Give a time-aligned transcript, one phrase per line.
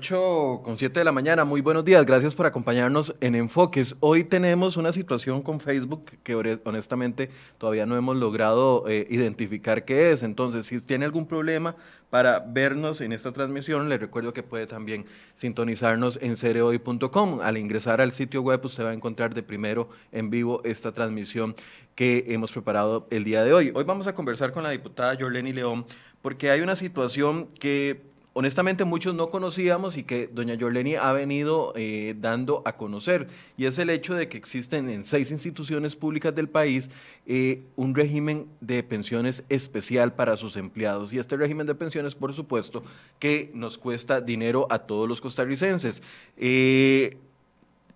[0.00, 3.96] 8 con 7 de la mañana, muy buenos días, gracias por acompañarnos en Enfoques.
[4.00, 7.28] Hoy tenemos una situación con Facebook que honestamente
[7.58, 11.76] todavía no hemos logrado eh, identificar qué es, entonces si tiene algún problema
[12.08, 15.04] para vernos en esta transmisión, le recuerdo que puede también
[15.34, 17.40] sintonizarnos en cereoy.com.
[17.42, 21.54] Al ingresar al sitio web usted va a encontrar de primero en vivo esta transmisión
[21.94, 23.70] que hemos preparado el día de hoy.
[23.74, 25.84] Hoy vamos a conversar con la diputada Jorleni León
[26.22, 28.08] porque hay una situación que
[28.40, 33.66] honestamente muchos no conocíamos y que doña Yorleni ha venido eh, dando a conocer, y
[33.66, 36.88] es el hecho de que existen en seis instituciones públicas del país
[37.26, 41.12] eh, un régimen de pensiones especial para sus empleados.
[41.12, 42.82] Y este régimen de pensiones, por supuesto,
[43.18, 46.02] que nos cuesta dinero a todos los costarricenses.
[46.38, 47.18] Eh,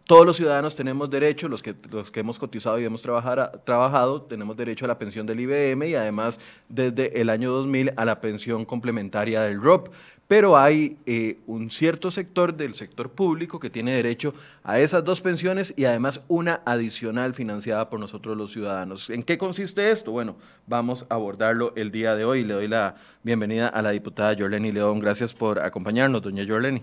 [0.07, 4.55] todos los ciudadanos tenemos derecho, los que, los que hemos cotizado y hemos trabajado, tenemos
[4.55, 8.67] derecho a la pensión del IBM y además desde el año 2000 a la pensión
[8.67, 9.89] complementaria del ROP
[10.29, 15.21] pero hay eh, un cierto sector del sector público que tiene derecho a esas dos
[15.21, 19.11] pensiones y además una adicional financiada por nosotros los ciudadanos.
[19.11, 20.13] ¿En qué consiste esto?
[20.13, 22.45] Bueno, vamos a abordarlo el día de hoy.
[22.45, 24.99] Le doy la bienvenida a la diputada Jorleni León.
[24.99, 26.83] Gracias por acompañarnos, doña Jorleni.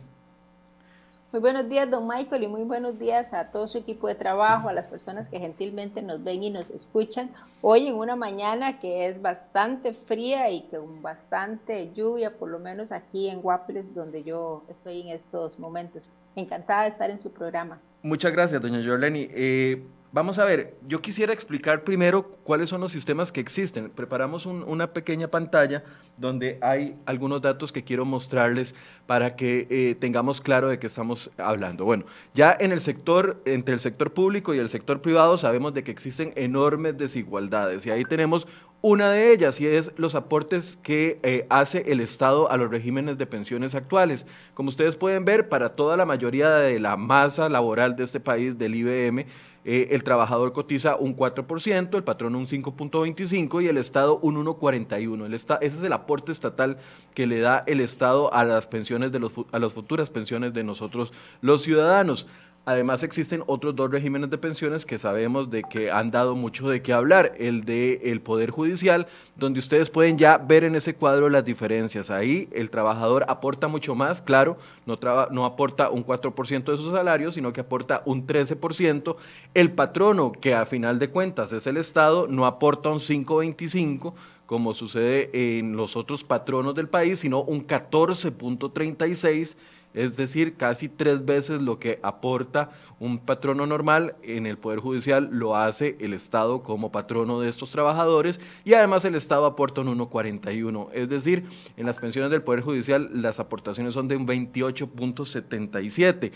[1.31, 4.67] Muy buenos días, don Michael, y muy buenos días a todo su equipo de trabajo,
[4.67, 7.31] a las personas que gentilmente nos ven y nos escuchan.
[7.61, 12.91] Hoy en una mañana que es bastante fría y con bastante lluvia, por lo menos
[12.91, 16.09] aquí en Guapiles, donde yo estoy en estos momentos.
[16.35, 17.79] Encantada de estar en su programa.
[18.03, 19.29] Muchas gracias, doña Jorleni.
[19.31, 23.89] Eh, Vamos a ver, yo quisiera explicar primero cuáles son los sistemas que existen.
[23.89, 25.85] Preparamos una pequeña pantalla
[26.17, 31.31] donde hay algunos datos que quiero mostrarles para que eh, tengamos claro de qué estamos
[31.37, 31.85] hablando.
[31.85, 35.85] Bueno, ya en el sector, entre el sector público y el sector privado, sabemos de
[35.85, 38.49] que existen enormes desigualdades y ahí tenemos
[38.81, 43.17] una de ellas y es los aportes que eh, hace el Estado a los regímenes
[43.17, 44.25] de pensiones actuales.
[44.55, 48.57] Como ustedes pueden ver, para toda la mayoría de la masa laboral de este país,
[48.57, 49.27] del IBM,
[49.63, 55.57] eh, el trabajador cotiza un 4%, el patrón un 5.25% y el Estado un 1.41%.
[55.61, 56.77] ese es el aporte estatal
[57.13, 60.63] que le da el Estado a las pensiones de los, a las futuras pensiones de
[60.63, 62.27] nosotros los ciudadanos.
[62.63, 66.83] Además existen otros dos regímenes de pensiones que sabemos de que han dado mucho de
[66.83, 71.27] qué hablar, el de el Poder Judicial, donde ustedes pueden ya ver en ese cuadro
[71.29, 72.11] las diferencias.
[72.11, 74.99] Ahí el trabajador aporta mucho más, claro, no,
[75.31, 79.15] no aporta un 4% de su salario, sino que aporta un 13%.
[79.55, 84.13] El patrono, que a final de cuentas es el Estado, no aporta un 5.25%,
[84.45, 89.55] como sucede en los otros patronos del país, sino un 14.36%
[89.93, 92.69] es decir, casi tres veces lo que aporta
[92.99, 97.71] un patrono normal en el Poder Judicial lo hace el Estado como patrono de estos
[97.71, 101.45] trabajadores y además el Estado aporta un 1,41, es decir,
[101.77, 106.31] en las pensiones del Poder Judicial las aportaciones son de un 28.77.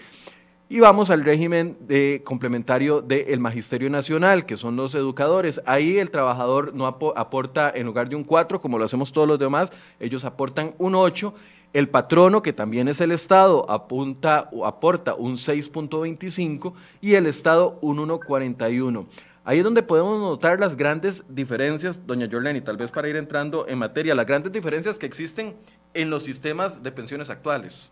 [0.67, 5.61] Y vamos al régimen de complementario del Magisterio Nacional, que son los educadores.
[5.67, 9.37] Ahí el trabajador no aporta en lugar de un 4, como lo hacemos todos los
[9.37, 11.35] demás, ellos aportan un 8
[11.75, 17.97] el patrono, que también es el Estado, apunta, aporta un 6.25 y el Estado un
[17.97, 19.05] 1.41.
[19.43, 23.67] Ahí es donde podemos notar las grandes diferencias, doña Jorleni, tal vez para ir entrando
[23.67, 25.53] en materia, las grandes diferencias que existen
[25.93, 27.91] en los sistemas de pensiones actuales.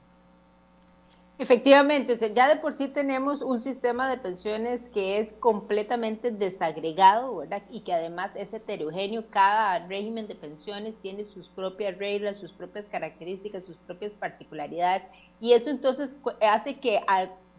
[1.39, 7.63] Efectivamente, ya de por sí tenemos un sistema de pensiones que es completamente desagregado, ¿verdad?
[7.71, 9.27] Y que además es heterogéneo.
[9.31, 15.07] Cada régimen de pensiones tiene sus propias reglas, sus propias características, sus propias particularidades.
[15.39, 16.99] Y eso entonces hace que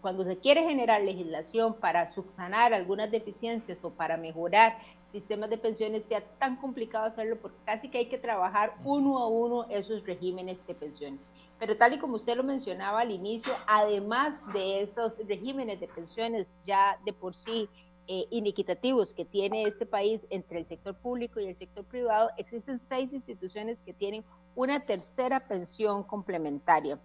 [0.04, 4.76] cuando se quiere generar legislación para subsanar algunas deficiencias o para mejorar
[5.06, 9.28] sistemas de pensiones sea tan complicado hacerlo porque casi que hay que trabajar uno a
[9.28, 11.22] uno esos regímenes de pensiones.
[11.58, 16.54] Pero tal y como usted lo mencionaba al inicio, además de estos regímenes de pensiones
[16.64, 17.70] ya de por sí
[18.06, 22.78] eh, inequitativos que tiene este país entre el sector público y el sector privado, existen
[22.78, 24.22] seis instituciones que tienen
[24.54, 27.00] una tercera pensión complementaria.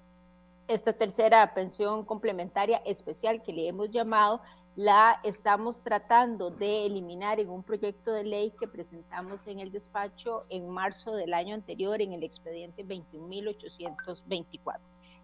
[0.70, 4.40] Esta tercera pensión complementaria especial que le hemos llamado
[4.76, 10.46] la estamos tratando de eliminar en un proyecto de ley que presentamos en el despacho
[10.50, 14.78] en marzo del año anterior en el expediente 21.824.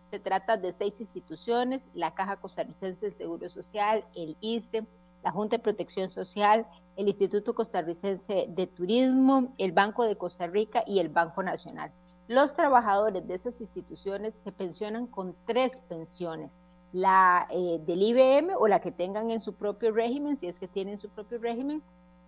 [0.09, 4.83] Se trata de seis instituciones, la Caja Costarricense de Seguro Social, el ICE,
[5.24, 6.65] la Junta de Protección Social,
[6.97, 11.92] el Instituto Costarricense de Turismo, el Banco de Costa Rica y el Banco Nacional.
[12.27, 16.57] Los trabajadores de esas instituciones se pensionan con tres pensiones
[16.95, 20.68] la eh, del IBM o la que tengan en su propio régimen, si es que
[20.69, 21.83] tienen su propio régimen,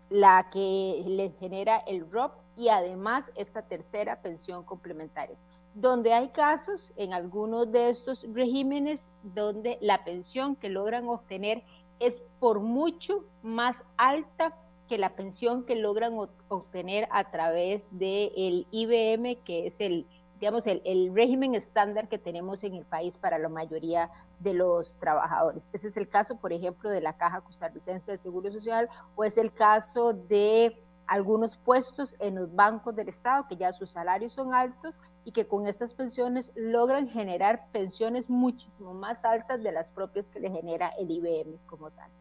[0.09, 5.37] la que les genera el ROP y además esta tercera pensión complementaria.
[5.73, 11.63] donde hay casos en algunos de estos regímenes donde la pensión que logran obtener
[11.99, 16.17] es por mucho más alta que la pensión que logran
[16.47, 20.05] obtener a través del IBM, que es el,
[20.39, 24.97] digamos, el, el, régimen estándar que tenemos en el país para la mayoría de los
[24.97, 25.67] trabajadores.
[25.73, 29.37] Ese es el caso, por ejemplo, de la Caja Costarricense del Seguro Social o es
[29.37, 34.53] el caso de algunos puestos en los bancos del Estado, que ya sus salarios son
[34.53, 40.29] altos y que con estas pensiones logran generar pensiones muchísimo más altas de las propias
[40.29, 42.11] que le genera el IBM como tal.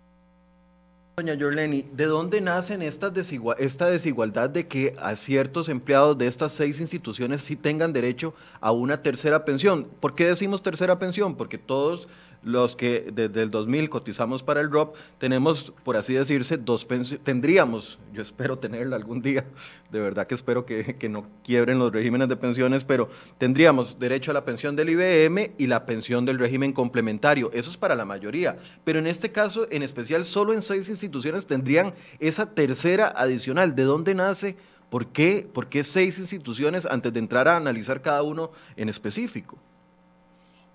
[1.18, 6.78] Doña Yorleni, ¿de dónde nacen esta desigualdad de que a ciertos empleados de estas seis
[6.78, 9.88] instituciones sí tengan derecho a una tercera pensión?
[9.98, 11.34] ¿Por qué decimos tercera pensión?
[11.34, 12.06] Porque todos
[12.46, 17.24] los que desde el 2000 cotizamos para el ROP, tenemos, por así decirse, dos pensiones,
[17.24, 19.44] tendríamos, yo espero tenerla algún día,
[19.90, 24.30] de verdad que espero que, que, no quiebren los regímenes de pensiones, pero tendríamos derecho
[24.30, 28.04] a la pensión del IBM y la pensión del régimen complementario, eso es para la
[28.04, 33.74] mayoría, pero en este caso, en especial, solo en seis instituciones tendrían esa tercera adicional,
[33.74, 34.54] ¿de dónde nace?
[34.88, 35.48] ¿Por qué?
[35.52, 39.58] ¿Por qué seis instituciones antes de entrar a analizar cada uno en específico?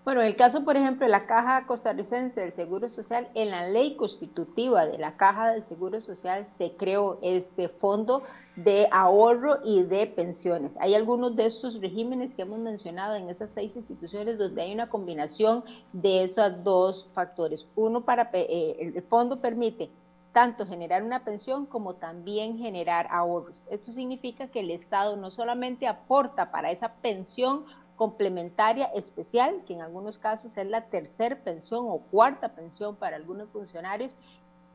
[0.03, 3.95] Bueno, el caso, por ejemplo, de la Caja Costarricense del Seguro Social, en la ley
[3.95, 8.23] constitutiva de la Caja del Seguro Social se creó este fondo
[8.55, 10.75] de ahorro y de pensiones.
[10.79, 14.89] Hay algunos de estos regímenes que hemos mencionado en esas seis instituciones donde hay una
[14.89, 15.63] combinación
[15.93, 17.67] de esos dos factores.
[17.75, 19.91] Uno, para eh, el fondo permite
[20.33, 23.65] tanto generar una pensión como también generar ahorros.
[23.69, 27.65] Esto significa que el Estado no solamente aporta para esa pensión
[28.01, 33.47] complementaria especial, que en algunos casos es la tercera pensión o cuarta pensión para algunos
[33.49, 34.15] funcionarios,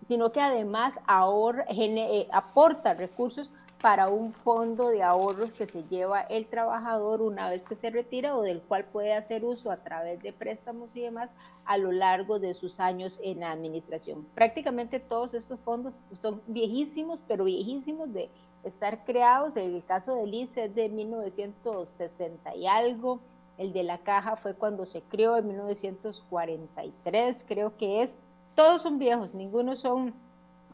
[0.05, 3.51] sino que además ahorra, eh, aporta recursos
[3.83, 8.37] para un fondo de ahorros que se lleva el trabajador una vez que se retira
[8.37, 11.31] o del cual puede hacer uso a través de préstamos y demás
[11.65, 14.25] a lo largo de sus años en la administración.
[14.37, 18.31] Prácticamente todos estos fondos son viejísimos, pero viejísimos de
[18.65, 19.57] estar creados.
[19.57, 23.21] El caso del ICE es de 1960 y algo.
[23.59, 28.19] El de la caja fue cuando se creó en 1943, creo que es.
[28.55, 30.15] Todos son viejos, ninguno son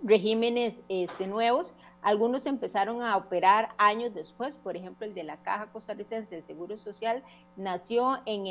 [0.02, 1.72] regímenes este, nuevos.
[2.02, 6.76] Algunos empezaron a operar años después, por ejemplo, el de la Caja Costarricense del Seguro
[6.76, 7.22] Social
[7.56, 8.44] nació en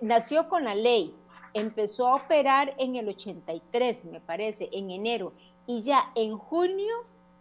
[0.00, 1.12] nació con la ley,
[1.54, 5.32] empezó a operar en el 83, me parece, en enero,
[5.66, 6.94] y ya en junio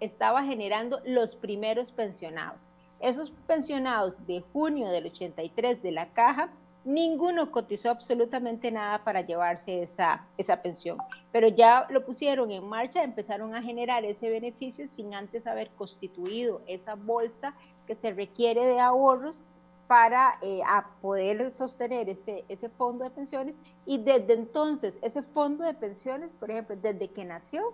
[0.04, 2.62] estaba generando los primeros pensionados.
[3.00, 6.50] Esos pensionados de junio del 83 de la caja,
[6.86, 10.98] ninguno cotizó absolutamente nada para llevarse esa, esa pensión,
[11.32, 16.62] pero ya lo pusieron en marcha, empezaron a generar ese beneficio sin antes haber constituido
[16.68, 17.56] esa bolsa
[17.88, 19.46] que se requiere de ahorros
[19.88, 20.62] para eh,
[21.02, 26.52] poder sostener ese, ese fondo de pensiones y desde entonces ese fondo de pensiones, por
[26.52, 27.74] ejemplo, desde que nació,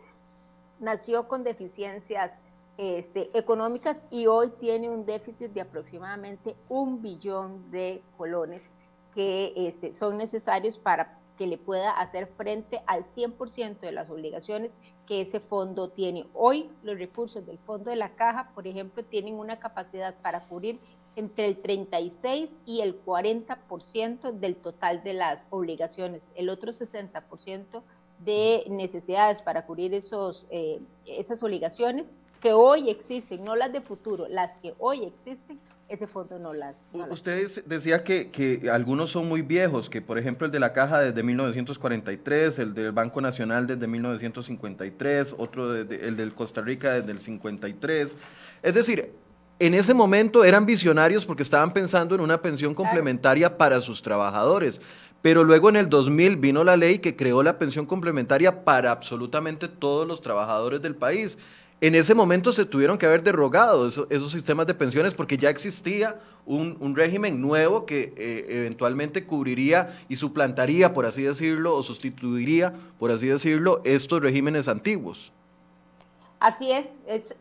[0.79, 2.33] nació con deficiencias
[2.77, 8.63] este, económicas y hoy tiene un déficit de aproximadamente un billón de colones
[9.13, 14.75] que este, son necesarios para que le pueda hacer frente al 100% de las obligaciones
[15.05, 16.27] que ese fondo tiene.
[16.33, 20.79] Hoy los recursos del fondo de la caja, por ejemplo, tienen una capacidad para cubrir
[21.15, 26.31] entre el 36 y el 40% del total de las obligaciones.
[26.35, 27.83] El otro 60%
[28.19, 32.11] de necesidades para cubrir esos, eh, esas obligaciones
[32.41, 35.59] que hoy existen, no las de futuro, las que hoy existen,
[35.89, 36.85] ese fondo no las...
[37.09, 40.99] Usted decía que, que, algunos son muy viejos, que por ejemplo el de la Caja
[40.99, 47.11] desde 1943, el del Banco Nacional desde 1953, otro desde, el del Costa Rica desde
[47.11, 48.17] el 53.
[48.61, 49.11] Es decir,
[49.57, 54.79] en ese momento eran visionarios porque estaban pensando en una pensión complementaria para sus trabajadores.
[55.21, 59.67] Pero luego en el 2000 vino la ley que creó la pensión complementaria para absolutamente
[59.67, 61.37] todos los trabajadores del país.
[61.81, 66.19] En ese momento se tuvieron que haber derogado esos, sistemas de pensiones porque ya existía
[66.45, 73.11] un, régimen nuevo que eh, eventualmente cubriría y suplantaría, por así decirlo, o sustituiría, por
[73.11, 75.31] así decirlo, estos regímenes antiguos.
[76.39, 76.85] Así es,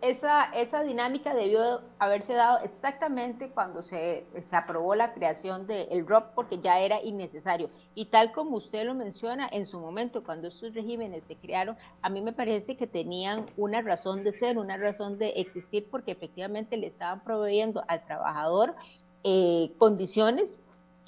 [0.01, 6.35] esa, esa dinámica debió haberse dado exactamente cuando se, se aprobó la creación del ROP
[6.35, 7.71] porque ya era innecesario.
[7.95, 12.09] Y tal como usted lo menciona, en su momento cuando estos regímenes se crearon, a
[12.09, 16.77] mí me parece que tenían una razón de ser, una razón de existir porque efectivamente
[16.77, 18.75] le estaban proveyendo al trabajador
[19.23, 20.59] eh, condiciones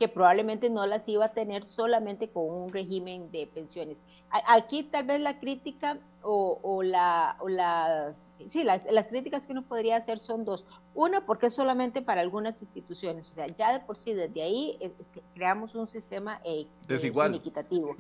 [0.00, 4.02] que probablemente no las iba a tener solamente con un régimen de pensiones.
[4.30, 10.18] Aquí tal vez la crítica o, la, las, sí, las, críticas que uno podría hacer
[10.18, 10.64] son dos.
[10.94, 14.78] Una, porque es solamente para algunas instituciones, o sea, ya de por sí desde ahí
[14.80, 14.90] eh,
[15.34, 17.34] creamos un sistema eh, desigual.
[17.34, 17.94] inequitativo,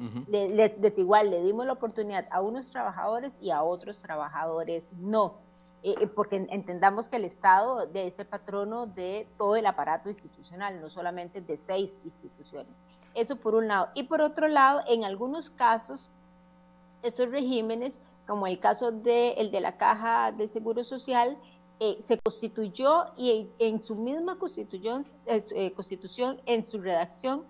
[0.78, 5.49] desigual, le dimos la oportunidad a unos trabajadores y a otros trabajadores no.
[5.82, 10.78] Eh, eh, porque entendamos que el Estado debe ser patrono de todo el aparato institucional,
[10.80, 12.76] no solamente de seis instituciones.
[13.14, 13.88] Eso por un lado.
[13.94, 16.10] Y por otro lado, en algunos casos,
[17.02, 17.96] estos regímenes,
[18.26, 21.38] como el caso de, de la Caja del Seguro Social,
[21.80, 25.02] eh, se constituyó y en, su misma constitución,
[25.74, 27.46] constitución, en su redacción,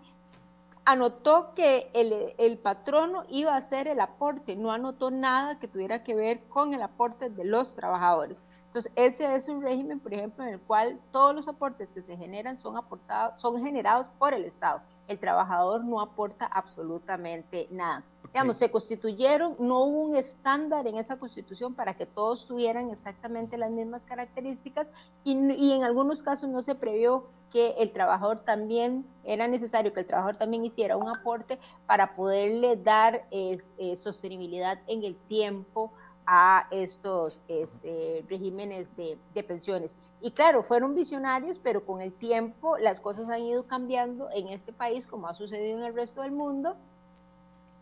[0.84, 6.02] anotó que el, el, patrono iba a hacer el aporte, no anotó nada que tuviera
[6.02, 8.42] que ver con el aporte de los trabajadores.
[8.66, 12.16] Entonces, ese es un régimen, por ejemplo, en el cual todos los aportes que se
[12.16, 14.82] generan son, aportados, son generados por el Estado.
[15.08, 18.04] El trabajador no aporta absolutamente nada.
[18.32, 23.58] Digamos, se constituyeron, no hubo un estándar en esa constitución para que todos tuvieran exactamente
[23.58, 24.88] las mismas características
[25.24, 30.00] y, y en algunos casos no se previó que el trabajador también, era necesario que
[30.00, 33.58] el trabajador también hiciera un aporte para poderle dar eh,
[33.96, 35.92] sostenibilidad en el tiempo
[36.26, 39.96] a estos este, regímenes de, de, pensiones.
[40.20, 44.72] Y claro, fueron visionarios, pero con el tiempo las cosas han ido cambiando en este
[44.72, 46.76] país, como ha sucedido en el resto del mundo,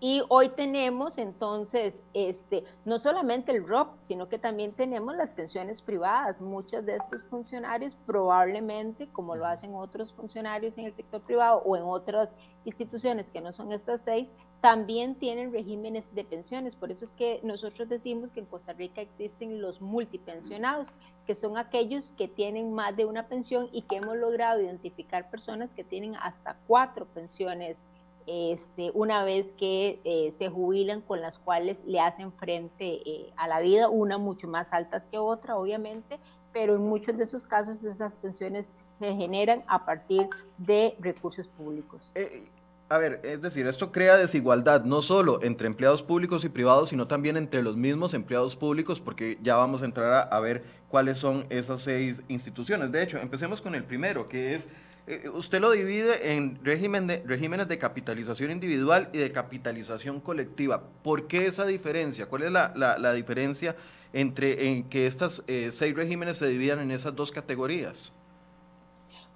[0.00, 5.82] y hoy tenemos entonces, este, no solamente el ROP, sino que también tenemos las pensiones
[5.82, 6.40] privadas.
[6.40, 11.76] Muchos de estos funcionarios probablemente, como lo hacen otros funcionarios en el sector privado o
[11.76, 12.32] en otras
[12.64, 16.76] instituciones que no son estas seis, también tienen regímenes de pensiones.
[16.76, 20.90] Por eso es que nosotros decimos que en Costa Rica existen los multipensionados,
[21.26, 25.74] que son aquellos que tienen más de una pensión y que hemos logrado identificar personas
[25.74, 27.82] que tienen hasta cuatro pensiones
[28.28, 33.48] este, una vez que eh, se jubilan, con las cuales le hacen frente eh, a
[33.48, 36.18] la vida, una mucho más altas que otra, obviamente,
[36.52, 42.12] pero en muchos de esos casos esas pensiones se generan a partir de recursos públicos.
[42.14, 42.48] Eh,
[42.90, 47.06] a ver, es decir, esto crea desigualdad no solo entre empleados públicos y privados, sino
[47.06, 51.44] también entre los mismos empleados públicos, porque ya vamos a entrar a ver cuáles son
[51.50, 52.90] esas seis instituciones.
[52.90, 54.68] De hecho, empecemos con el primero, que es
[55.08, 60.82] eh, usted lo divide en regímenes de capitalización individual y de capitalización colectiva.
[61.02, 62.26] ¿Por qué esa diferencia?
[62.26, 63.74] ¿Cuál es la, diferencia
[64.12, 68.12] entre en que estos eh, seis regímenes se dividan en esas dos categorías?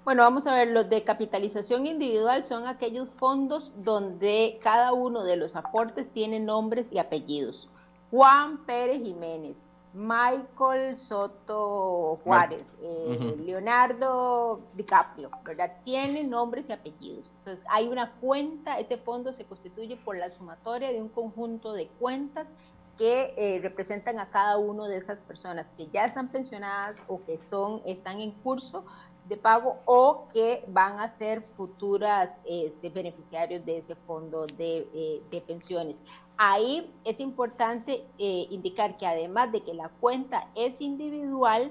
[0.05, 5.37] Bueno, vamos a ver, los de capitalización individual son aquellos fondos donde cada uno de
[5.37, 7.69] los aportes tiene nombres y apellidos.
[8.11, 9.63] Juan Pérez Jiménez,
[9.95, 15.73] Michael Soto Juárez, eh, Leonardo DiCaprio, ¿verdad?
[15.85, 17.31] Tienen nombres y apellidos.
[17.39, 21.89] Entonces, hay una cuenta, ese fondo se constituye por la sumatoria de un conjunto de
[21.99, 22.51] cuentas
[22.97, 27.39] que eh, representan a cada una de esas personas que ya están pensionadas o que
[27.41, 28.85] son, están en curso
[29.29, 35.23] de pago o que van a ser futuras este, beneficiarios de ese fondo de, eh,
[35.31, 35.99] de pensiones.
[36.37, 41.71] Ahí es importante eh, indicar que además de que la cuenta es individual,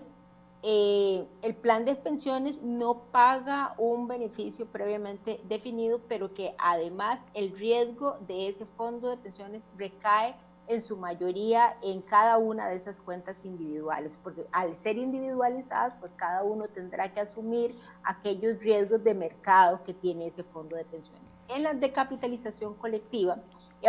[0.63, 7.57] eh, el plan de pensiones no paga un beneficio previamente definido, pero que además el
[7.57, 10.35] riesgo de ese fondo de pensiones recae
[10.67, 16.11] en su mayoría en cada una de esas cuentas individuales, porque al ser individualizadas, pues
[16.15, 21.37] cada uno tendrá que asumir aquellos riesgos de mercado que tiene ese fondo de pensiones.
[21.47, 23.39] En la de capitalización colectiva,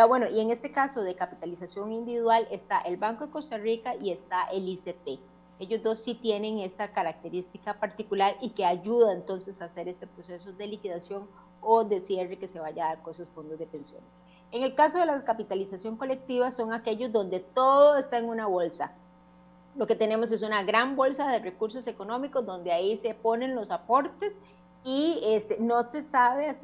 [0.09, 4.11] bueno, y en este caso de capitalización individual está el Banco de Costa Rica y
[4.11, 5.21] está el ICT.
[5.59, 10.53] Ellos dos sí tienen esta característica particular y que ayuda entonces a hacer este proceso
[10.53, 11.29] de liquidación
[11.61, 14.17] o de cierre que se vaya a dar con esos fondos de pensiones.
[14.51, 18.93] En el caso de la capitalización colectiva son aquellos donde todo está en una bolsa.
[19.77, 23.71] Lo que tenemos es una gran bolsa de recursos económicos donde ahí se ponen los
[23.71, 24.39] aportes
[24.85, 26.57] y este, no se sabe,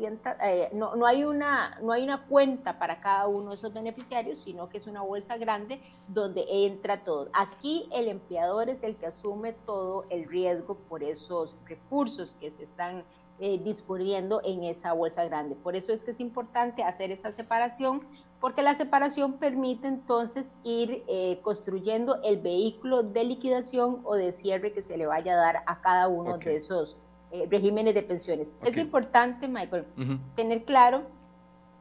[0.42, 4.40] eh, no, no, hay una, no hay una cuenta para cada uno de esos beneficiarios,
[4.40, 7.28] sino que es una bolsa grande donde entra todo.
[7.32, 12.64] Aquí el empleador es el que asume todo el riesgo por esos recursos que se
[12.64, 13.04] están
[13.38, 15.54] eh, disponiendo en esa bolsa grande.
[15.54, 18.04] Por eso es que es importante hacer esa separación,
[18.40, 24.72] porque la separación permite entonces ir eh, construyendo el vehículo de liquidación o de cierre
[24.72, 26.96] que se le vaya a dar a cada uno de esos
[27.30, 28.54] eh, regímenes de pensiones.
[28.64, 29.84] Es importante, Michael,
[30.34, 31.06] tener claro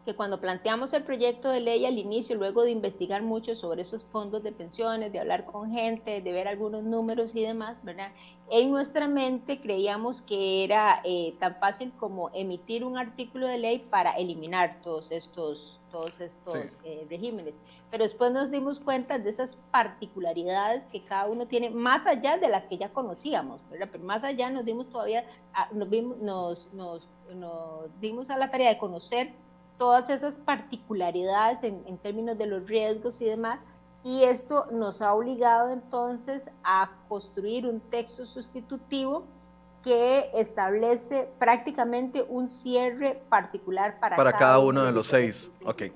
[0.07, 4.05] que cuando planteamos el proyecto de ley al inicio, luego de investigar mucho sobre esos
[4.05, 8.13] fondos de pensiones, de hablar con gente, de ver algunos números y demás, ¿verdad?
[8.49, 13.79] En nuestra mente creíamos que era eh, tan fácil como emitir un artículo de ley
[13.79, 17.55] para eliminar todos estos, todos estos eh, regímenes.
[17.91, 22.47] Pero después nos dimos cuenta de esas particularidades que cada uno tiene, más allá de
[22.47, 23.89] las que ya conocíamos, ¿verdad?
[23.91, 25.25] Pero más allá nos dimos todavía,
[25.73, 29.33] nos, vimos, nos, nos, nos dimos a la tarea de conocer
[29.77, 33.60] todas esas particularidades en, términos de los riesgos y demás,
[34.03, 39.25] y esto nos ha obligado entonces a construir un texto sustitutivo
[39.84, 45.51] que establece prácticamente un cierre particular para, para cada, uno de los seis.
[45.65, 45.81] Ok.
[45.81, 45.93] E,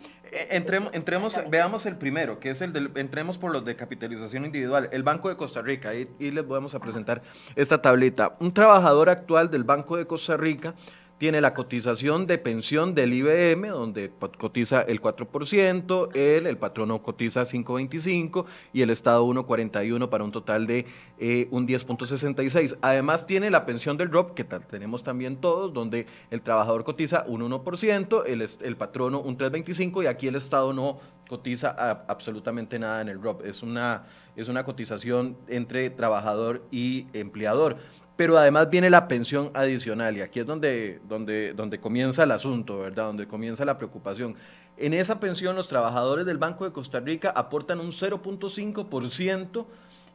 [0.51, 4.87] entremos, entremos, veamos el primero, que es el del, entremos por los de capitalización individual,
[4.91, 7.21] el Banco de Costa Rica, y, y les vamos a presentar
[7.55, 8.37] esta tablita.
[8.39, 10.73] Un trabajador actual del Banco de Costa Rica
[11.21, 17.43] tiene la cotización de pensión del IBM, donde cotiza el 4%, él, el patrono cotiza
[17.43, 20.87] 5.25 y el Estado 1.41 para un total de
[21.19, 22.79] eh, un 10.66.
[22.81, 27.41] Además tiene la pensión del ROP, que tenemos también todos, donde el trabajador cotiza un
[27.41, 30.97] 1%, el, el patrono un 3.25 y aquí el Estado no
[31.29, 31.69] cotiza
[32.09, 33.45] absolutamente nada en el ROP.
[33.45, 37.77] Es una, es una cotización entre trabajador y empleador
[38.15, 42.79] pero además viene la pensión adicional y aquí es donde, donde, donde comienza el asunto,
[42.79, 43.05] ¿verdad?
[43.05, 44.35] Donde comienza la preocupación.
[44.77, 49.65] En esa pensión los trabajadores del Banco de Costa Rica aportan un 0.5%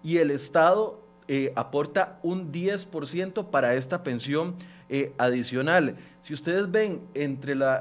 [0.02, 4.54] y el Estado eh, aporta un 10% para esta pensión
[4.88, 5.96] eh, adicional.
[6.20, 7.80] Si ustedes ven entre la,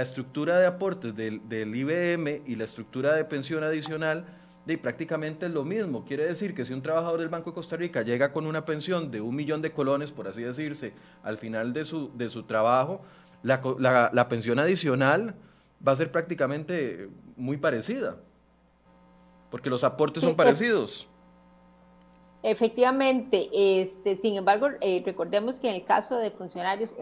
[0.00, 4.24] estructura de aportes del, del IBM y la estructura de pensión adicional,
[4.66, 6.04] de prácticamente es lo mismo.
[6.04, 9.10] Quiere decir que si un trabajador del Banco de Costa Rica llega con una pensión
[9.10, 10.92] de un millón de colones, por así decirse,
[11.22, 13.00] al final de su, de su trabajo,
[13.42, 15.34] la, la, pensión adicional
[15.86, 18.16] va a ser prácticamente muy parecida,
[19.50, 21.06] porque los aportes son parecidos.
[22.42, 26.94] Efectivamente, este, sin embargo, eh, recordemos que en el caso de funcionarios,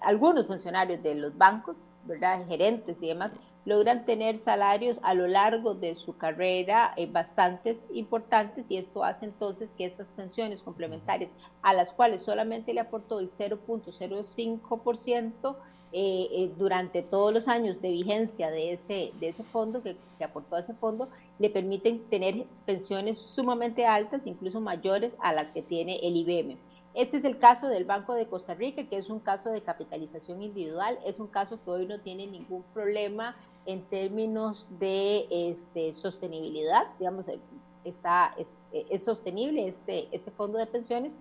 [0.00, 2.46] algunos funcionarios de los bancos, ¿verdad?
[2.48, 3.32] gerentes y demás,
[3.64, 9.26] logran tener salarios a lo largo de su carrera eh, bastante importantes y esto hace
[9.26, 11.30] entonces que estas pensiones complementarias
[11.62, 15.56] a las cuales solamente le aportó el 0.05%
[15.90, 20.24] eh, eh, durante todos los años de vigencia de ese, de ese fondo, que, que
[20.24, 25.98] aportó ese fondo, le permiten tener pensiones sumamente altas, incluso mayores a las que tiene
[26.02, 26.58] el IBM.
[26.94, 30.42] Este es el caso del Banco de Costa Rica, que es un caso de capitalización
[30.42, 36.86] individual, es un caso que hoy no tiene ningún problema en términos de este, sostenibilidad,
[36.98, 37.38] digamos, eh,
[37.84, 41.12] está, eh, es, sostenible este, este fondo de pensiones,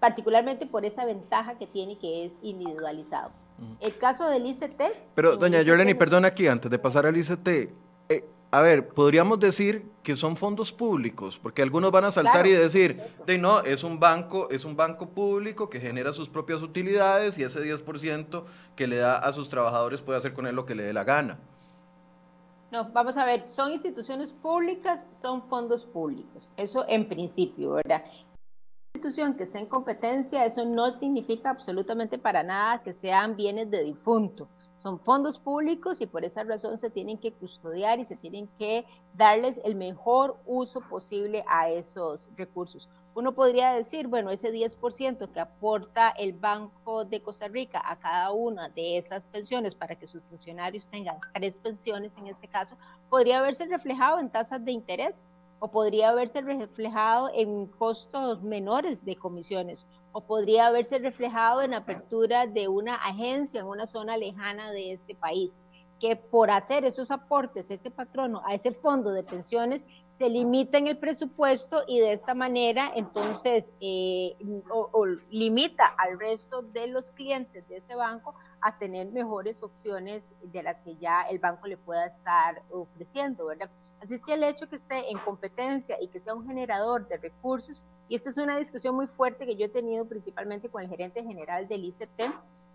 [0.00, 3.30] particularmente por esa ventaja que tiene que es individualizado.
[3.80, 4.82] El caso del ICT...
[5.14, 7.70] Pero, doña Yoleni, perdón aquí, antes de pasar al ICT, eh,
[8.50, 13.00] a ver, podríamos decir que son fondos públicos, porque algunos van a saltar y decir,
[13.26, 17.42] de no, es un banco, es un banco público que genera sus propias utilidades y
[17.42, 18.44] ese 10%
[18.76, 21.04] que le da a sus trabajadores puede hacer con él lo que le dé la
[21.04, 21.38] gana.
[22.70, 26.52] No, vamos a ver, son instituciones públicas, son fondos públicos.
[26.56, 28.04] Eso en principio, ¿verdad?
[28.96, 33.84] institución que esté en competencia, eso no significa absolutamente para nada que sean bienes de
[33.84, 34.48] difunto.
[34.76, 38.84] Son fondos públicos y por esa razón se tienen que custodiar y se tienen que
[39.14, 42.88] darles el mejor uso posible a esos recursos.
[43.14, 48.32] Uno podría decir, bueno, ese 10% que aporta el Banco de Costa Rica a cada
[48.32, 52.76] una de esas pensiones para que sus funcionarios tengan tres pensiones en este caso,
[53.08, 55.22] podría haberse reflejado en tasas de interés
[55.58, 62.46] o podría haberse reflejado en costos menores de comisiones o podría haberse reflejado en apertura
[62.46, 65.60] de una agencia en una zona lejana de este país
[66.00, 69.86] que por hacer esos aportes, ese patrono a ese fondo de pensiones,
[70.18, 74.34] se limita en el presupuesto y de esta manera entonces eh,
[74.70, 80.62] o, limita al resto de los clientes de ese banco a tener mejores opciones de
[80.62, 83.70] las que ya el banco le pueda estar ofreciendo, ¿verdad?
[84.06, 87.84] Así que el hecho que esté en competencia y que sea un generador de recursos,
[88.08, 91.24] y esta es una discusión muy fuerte que yo he tenido principalmente con el gerente
[91.24, 92.22] general del ICT,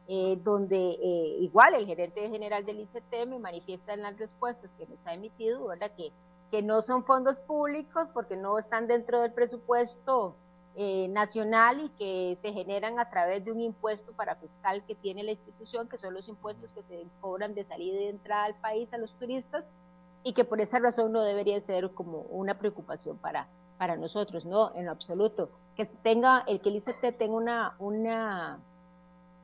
[0.07, 4.85] eh, donde eh, igual el gerente general del ICT me manifiesta en las respuestas que
[4.87, 5.91] nos ha emitido, ¿verdad?
[5.95, 6.11] Que
[6.51, 10.35] que no son fondos públicos porque no están dentro del presupuesto
[10.75, 15.23] eh, nacional y que se generan a través de un impuesto para fiscal que tiene
[15.23, 18.55] la institución, que son los impuestos que se cobran de salida y de entrada al
[18.55, 19.69] país a los turistas
[20.23, 24.71] y que por esa razón no debería ser como una preocupación para, para nosotros, no,
[24.75, 25.49] en lo absoluto.
[25.75, 28.59] Que tenga, el que el ICT tenga una, una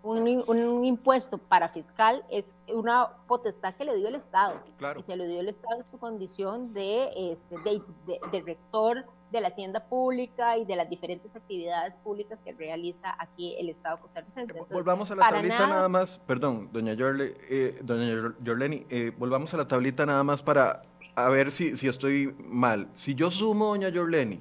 [0.04, 4.60] un, impuesto para fiscal es una potestad que le dio el Estado.
[4.78, 5.00] Claro.
[5.00, 9.50] Y se le dio el Estado en su condición de, este, de, rector de la
[9.50, 14.54] hacienda pública y de las diferentes actividades públicas que realiza aquí el Estado costarricense.
[14.72, 19.58] volvamos a la tablita nada, más, perdón, doña, Yorle, eh, doña Yorleni, eh, volvamos a
[19.58, 20.84] la tablita nada más para
[21.16, 22.90] a ver si, si estoy mal.
[22.94, 24.40] Si yo sumo, doña Yorleni,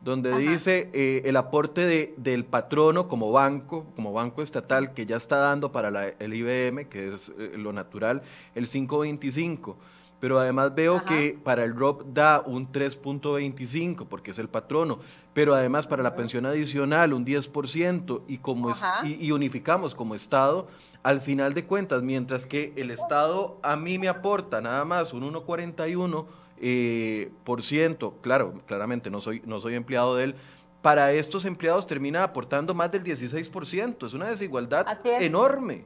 [0.00, 5.16] donde dice eh, el aporte de, del patrono como banco, como banco estatal que ya
[5.16, 8.22] está dando para la, el IBM, que es eh, lo natural,
[8.54, 9.76] el 5.25.
[10.20, 14.98] Pero además veo que para el ROP da un 3.25 porque es el patrono,
[15.32, 18.72] pero además para la pensión adicional un 10% y, como
[19.04, 20.66] y, unificamos como Estado,
[21.04, 25.22] al final de cuentas, mientras que el Estado a mí me aporta nada más un
[25.32, 26.26] 1.41,
[26.60, 30.34] eh, por ciento, claro, claramente no soy, no soy empleado de él,
[30.82, 34.06] para estos empleados termina aportando más del 16%.
[34.06, 35.84] Es una desigualdad enorme.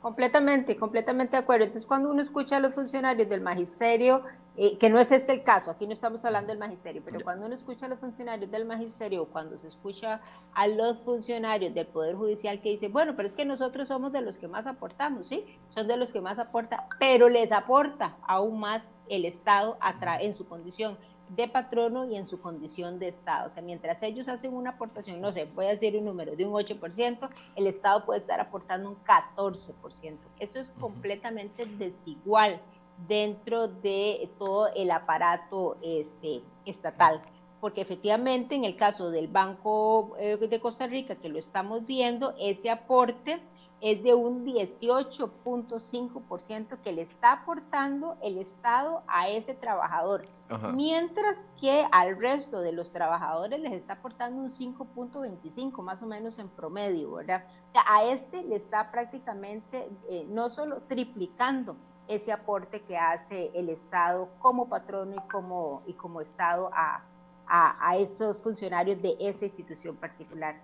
[0.00, 1.66] Completamente, completamente de acuerdo.
[1.66, 4.22] Entonces, cuando uno escucha a los funcionarios del magisterio,
[4.56, 7.44] eh, que no es este el caso, aquí no estamos hablando del magisterio, pero cuando
[7.44, 10.22] uno escucha a los funcionarios del magisterio, cuando se escucha
[10.54, 14.22] a los funcionarios del Poder Judicial que dicen, bueno, pero es que nosotros somos de
[14.22, 15.44] los que más aportamos, ¿sí?
[15.68, 19.76] Son de los que más aporta, pero les aporta aún más el Estado
[20.20, 20.96] en su condición
[21.36, 25.32] de patrono y en su condición de Estado, que mientras ellos hacen una aportación, no
[25.32, 28.96] sé, voy a decir un número de un 8%, el Estado puede estar aportando un
[29.04, 30.18] 14%.
[30.38, 32.60] Eso es completamente desigual
[33.08, 37.22] dentro de todo el aparato este, estatal.
[37.60, 42.34] Porque efectivamente en el caso del Banco eh, de Costa Rica, que lo estamos viendo,
[42.38, 43.40] ese aporte
[43.80, 50.26] es de un 18.5% que le está aportando el Estado a ese trabajador,
[50.74, 56.38] mientras que al resto de los trabajadores les está aportando un 5.25 más o menos
[56.38, 57.44] en promedio, ¿verdad?
[57.86, 61.76] a este le está prácticamente eh, no solo triplicando
[62.08, 67.04] ese aporte que hace el Estado como patrono y como, y como Estado a,
[67.50, 70.62] a, esos funcionarios de esa institución particular.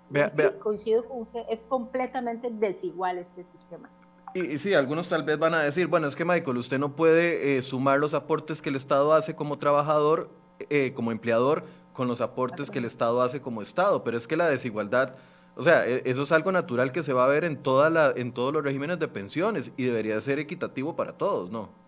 [0.61, 3.91] coincido con que es completamente desigual este sistema.
[4.35, 7.57] Y, sí, algunos tal vez van a decir, bueno, es que Michael, usted no puede
[7.57, 10.31] eh, sumar los aportes que el Estado hace como trabajador,
[10.71, 14.37] eh, como empleador, con los aportes que el Estado hace como Estado, pero es que
[14.37, 15.15] la desigualdad,
[15.57, 18.13] o sea, e, eso es algo natural que se va a ver en, toda la,
[18.15, 21.86] en todos los regímenes de pensiones y debería ser equitativo para todos, ¿no?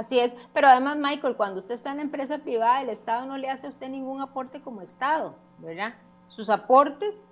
[0.00, 3.36] Así es, pero además, Michael, cuando usted está en la empresa privada, el Estado no
[3.36, 5.94] le hace a usted ningún aporte como Estado, ¿verdad?
[6.28, 7.22] Sus aportes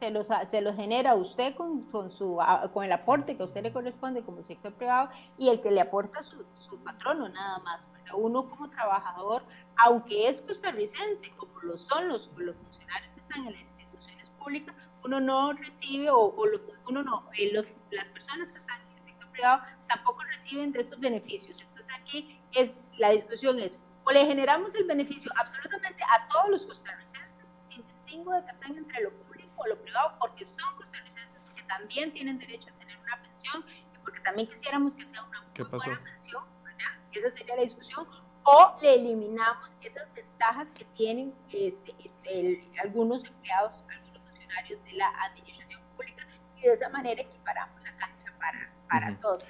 [0.00, 2.38] se los, se los genera usted con, con, su,
[2.72, 5.82] con el aporte que a usted le corresponde como sector privado y el que le
[5.82, 7.86] aporta su, su patrono nada más.
[8.02, 9.42] Pero uno como trabajador,
[9.76, 14.74] aunque es costarricense, como lo son los, los funcionarios que están en las instituciones públicas,
[15.04, 16.34] uno no recibe o,
[16.88, 17.52] uno no, eh,
[17.90, 21.62] las personas que están en el sector privado tampoco reciben de estos beneficios.
[21.84, 26.66] Entonces aquí es, la discusión es, o le generamos el beneficio absolutamente a todos los
[26.66, 31.40] costarricenses, sin distingo de que estén entre lo público o lo privado, porque son costarricenses
[31.54, 35.42] que también tienen derecho a tener una pensión y porque también quisiéramos que sea una
[35.42, 37.00] muy buena pensión, ¿verdad?
[37.12, 38.06] Esa sería la discusión.
[38.46, 41.94] O le eliminamos esas ventajas que tienen este,
[42.82, 48.32] algunos empleados, algunos funcionarios de la administración pública y de esa manera equiparamos la cancha
[48.38, 49.42] para, para todos.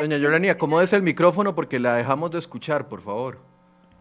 [0.00, 3.38] Doña Yolania, es el micrófono porque la dejamos de escuchar, por favor.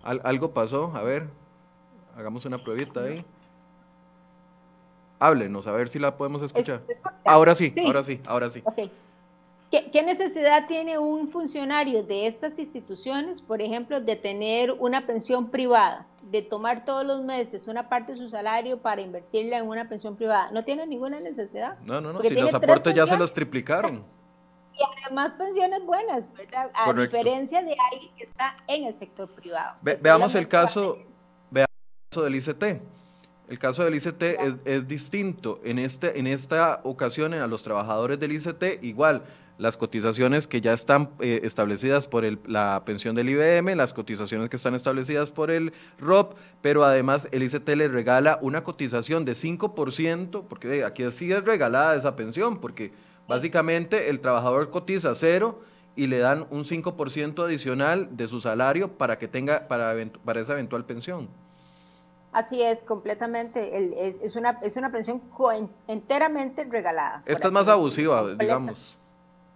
[0.04, 0.92] ¿Algo pasó?
[0.96, 1.28] A ver,
[2.18, 3.24] hagamos una pruebita ahí.
[5.20, 6.82] Háblenos, a ver si la podemos escuchar.
[7.24, 8.62] ahora sí, ahora sí, ahora sí.
[9.72, 16.06] ¿Qué, necesidad tiene un funcionario de estas instituciones, por ejemplo, de tener una pensión privada,
[16.30, 20.16] de tomar todos los meses una parte de su salario para invertirla en una pensión
[20.16, 20.52] privada?
[20.52, 21.80] No tiene ninguna necesidad.
[21.86, 24.04] No, no, no, si los aportes ya se los triplicaron
[24.77, 26.71] y además pensiones buenas, ¿verdad?
[26.73, 29.77] A diferencia de alguien que está en el sector privado.
[29.81, 30.99] veamos el caso,
[31.51, 32.63] veamos el caso del ICT.
[33.49, 34.23] El caso del ICT
[34.65, 35.59] es, distinto.
[35.63, 39.23] En, este, en esta ocasión, a los trabajadores del ICT, igual,
[39.57, 44.49] las cotizaciones que ya están eh, establecidas por el, la pensión del IBM, las cotizaciones
[44.49, 49.33] que están establecidas por el ROP, pero además el ICT le regala una cotización de
[49.33, 52.91] 5%, porque aquí sí es regalada esa pensión, porque
[53.34, 55.62] Básicamente, el trabajador cotiza cero
[55.96, 60.54] y le dan un 5% adicional de su salario para que tenga para, para esa
[60.54, 61.30] eventual pensión.
[62.32, 64.08] Así es, completamente.
[64.08, 65.22] es, una, es una pensión
[65.88, 67.22] enteramente regalada.
[67.26, 68.98] Esta es más abusiva, digamos.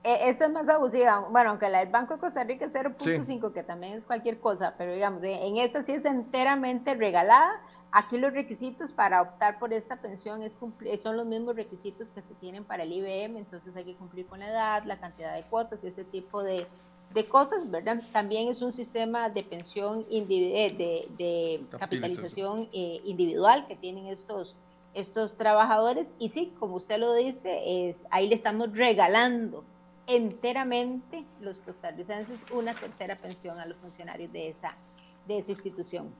[0.04, 1.28] e, esta es más abusiva.
[1.32, 4.76] Bueno, aunque la del Banco de Costa Rica es 0.5, que también es cualquier cosa,
[4.78, 7.62] pero digamos, en esta sí es enteramente regalada.
[7.92, 12.22] Aquí los requisitos para optar por esta pensión es cumplir, son los mismos requisitos que
[12.22, 15.44] se tienen para el IBM, entonces hay que cumplir con la edad, la cantidad de
[15.44, 16.68] cuotas y ese tipo de,
[17.14, 18.04] de cosas, ¿verdad?
[18.12, 24.56] También es un sistema de pensión eh, de, de, capitalización eh, individual que tienen estos,
[24.94, 29.64] estos trabajadores y sí, como usted lo dice, es, ahí le estamos regalando
[30.08, 34.76] enteramente los costarricenses una tercera pensión a los funcionarios de esa,
[35.26, 36.12] de esa institución.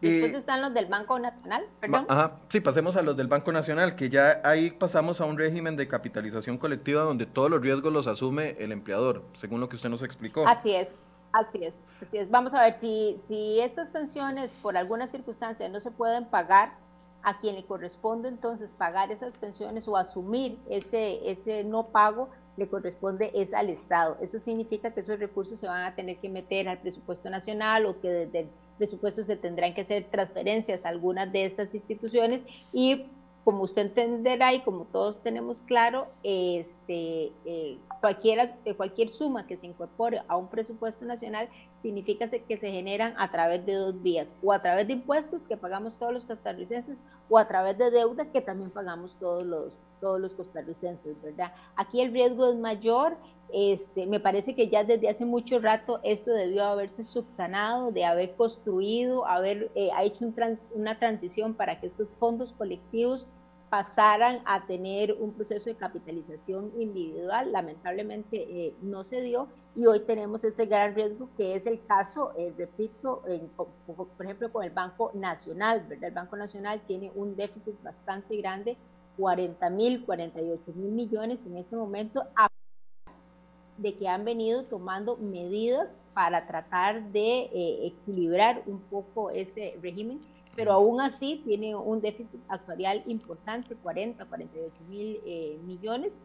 [0.00, 2.06] Después están los del Banco Nacional, perdón.
[2.08, 5.76] Ajá, sí, pasemos a los del Banco Nacional, que ya ahí pasamos a un régimen
[5.76, 9.88] de capitalización colectiva donde todos los riesgos los asume el empleador, según lo que usted
[9.88, 10.46] nos explicó.
[10.46, 10.88] Así es,
[11.32, 12.30] así es, así es.
[12.30, 16.72] Vamos a ver, si, si estas pensiones por alguna circunstancia no se pueden pagar,
[17.22, 22.68] a quien le corresponde entonces pagar esas pensiones o asumir ese, ese no pago le
[22.68, 24.16] corresponde es al Estado.
[24.20, 28.00] Eso significa que esos recursos se van a tener que meter al presupuesto nacional o
[28.00, 33.04] que desde el presupuesto se tendrán que hacer transferencias a algunas de estas instituciones y
[33.48, 39.56] como usted entenderá y como todos tenemos claro, este, eh, cualquiera, eh, cualquier suma que
[39.56, 41.48] se incorpore a un presupuesto nacional
[41.80, 45.56] significa que se generan a través de dos vías, o a través de impuestos que
[45.56, 46.98] pagamos todos los costarricenses,
[47.30, 51.52] o a través de deuda que también pagamos todos los, todos los costarricenses, ¿verdad?
[51.76, 53.16] Aquí el riesgo es mayor,
[53.52, 58.34] este, me parece que ya desde hace mucho rato esto debió haberse subsanado, de haber
[58.34, 60.30] construido, haber eh, hecho
[60.74, 63.26] una transición para que estos fondos colectivos
[63.70, 67.52] pasaran a tener un proceso de capitalización individual.
[67.52, 72.32] Lamentablemente eh, no se dio y hoy tenemos ese gran riesgo que es el caso,
[72.36, 73.22] eh, repito,
[73.56, 76.08] por ejemplo con el Banco Nacional, ¿verdad?
[76.08, 78.76] El Banco Nacional tiene un déficit bastante grande,
[79.16, 82.24] 40 mil, 48 mil millones en este momento,
[83.78, 90.20] de que han venido tomando medidas para tratar de eh, equilibrar un poco ese régimen
[90.58, 96.18] pero aún así tiene un déficit actuarial importante, 40, 48 mil eh, millones,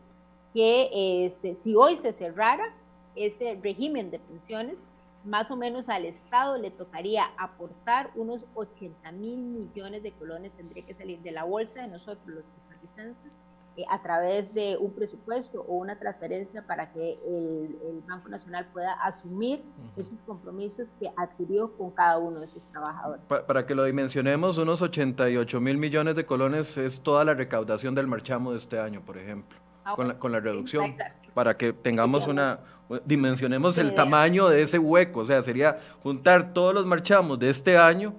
[0.55, 2.73] que este, si hoy se cerrara
[3.15, 4.79] ese régimen de pensiones,
[5.23, 10.83] más o menos al Estado le tocaría aportar unos 80 mil millones de colones, tendría
[10.83, 13.31] que salir de la bolsa de nosotros, los costarricenses,
[13.75, 18.93] eh, a través de un presupuesto o una transferencia para que el, Banco Nacional pueda
[19.03, 19.63] asumir
[19.95, 23.23] esos compromisos que adquirió con cada uno de sus trabajadores.
[23.27, 28.05] para que lo dimensionemos, unos 88 mil millones de colones es toda la recaudación del
[28.05, 30.95] marchamo de este año, por ejemplo, ah, con, la, con, la, reducción.
[31.33, 32.59] Para que tengamos una,
[33.05, 37.77] dimensionemos el tamaño de ese hueco, o sea, sería juntar todos los marchamos de este
[37.77, 38.13] año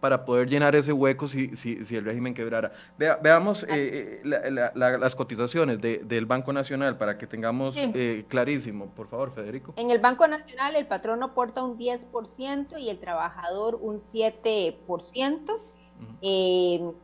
[0.00, 2.72] para poder llenar ese hueco si, si, si el régimen quebrara.
[2.96, 8.86] veamos eh, eh, las cotizaciones del Banco Nacional para que tengamos eh, clarísimo.
[8.86, 9.74] Por favor, Federico.
[9.76, 15.60] En el Banco Nacional el patrón aporta un 10% y el trabajador un 7%.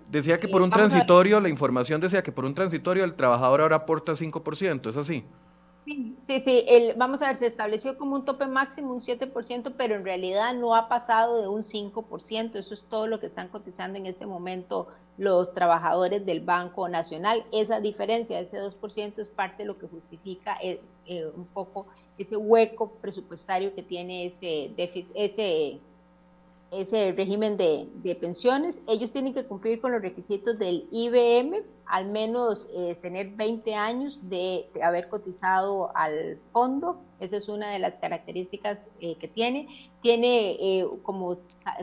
[0.09, 3.77] decía que por un transitorio, la información decía que por un transitorio el trabajador ahora
[3.77, 5.25] aporta 5%, ¿es así?
[6.23, 9.95] Sí, sí, el, vamos a ver, se estableció como un tope máximo, un 7%, pero
[9.95, 13.97] en realidad no ha pasado de un 5%, eso es todo lo que están cotizando
[13.97, 17.47] en este momento los trabajadores del Banco Nacional.
[17.53, 21.87] Esa diferencia, ese 2%, es parte de lo que justifica eh, eh, un poco
[22.19, 25.81] ese hueco presupuestario que tiene ese déficit, ese
[26.81, 28.81] ese régimen de, pensiones.
[28.87, 34.21] Ellos tienen que cumplir con los requisitos del IBM, al menos eh, tener 20 años
[34.29, 36.99] de, haber cotizado al fondo.
[37.19, 39.91] Esa es una de las características eh, que tiene.
[40.03, 41.39] Tiene eh, como,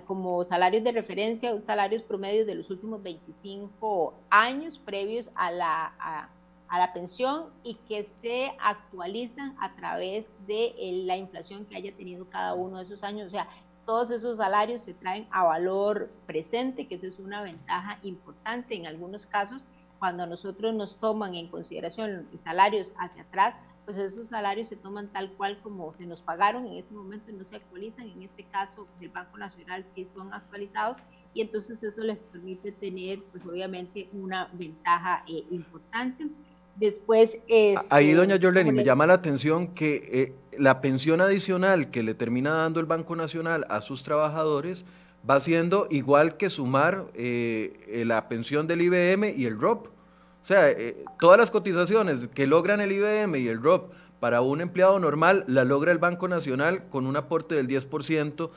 [0.05, 6.29] como salarios de referencia salarios promedios de los últimos 25 años previos a la, a,
[6.73, 10.73] a la pensión y que se actualizan a través de
[11.05, 13.27] la inflación que haya tenido cada uno de esos años.
[13.27, 13.47] O sea,
[13.85, 18.87] todos esos salarios se traen a valor presente, que esa es una ventaja importante en
[18.87, 19.63] algunos casos.
[19.99, 25.31] Cuando nosotros nos toman en consideración salarios hacia atrás, pues esos salarios se toman tal
[25.33, 29.09] cual como se nos pagaron, en este momento no se actualizan, en este caso del
[29.09, 30.97] Banco Nacional sí son actualizados
[31.33, 36.27] y entonces eso les permite tener pues obviamente una ventaja eh, importante.
[36.75, 37.79] Después es...
[37.91, 42.51] Ahí, doña Jorleni, me llama la atención que eh, la pensión adicional que le termina
[42.51, 44.85] dando el Banco Nacional a sus trabajadores
[45.29, 49.87] va siendo igual que sumar eh, eh, la pensión del IBM y el ROP.
[49.87, 50.75] O sea,
[51.19, 55.63] todas las cotizaciones que logran el IBM y el ROP para un empleado normal la
[55.63, 58.49] logra el Banco Nacional con un aporte del 10%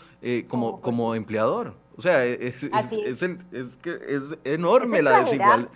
[0.48, 1.74] como, como empleador.
[1.96, 5.68] O sea, es, es, es, que es enorme la desigualdad.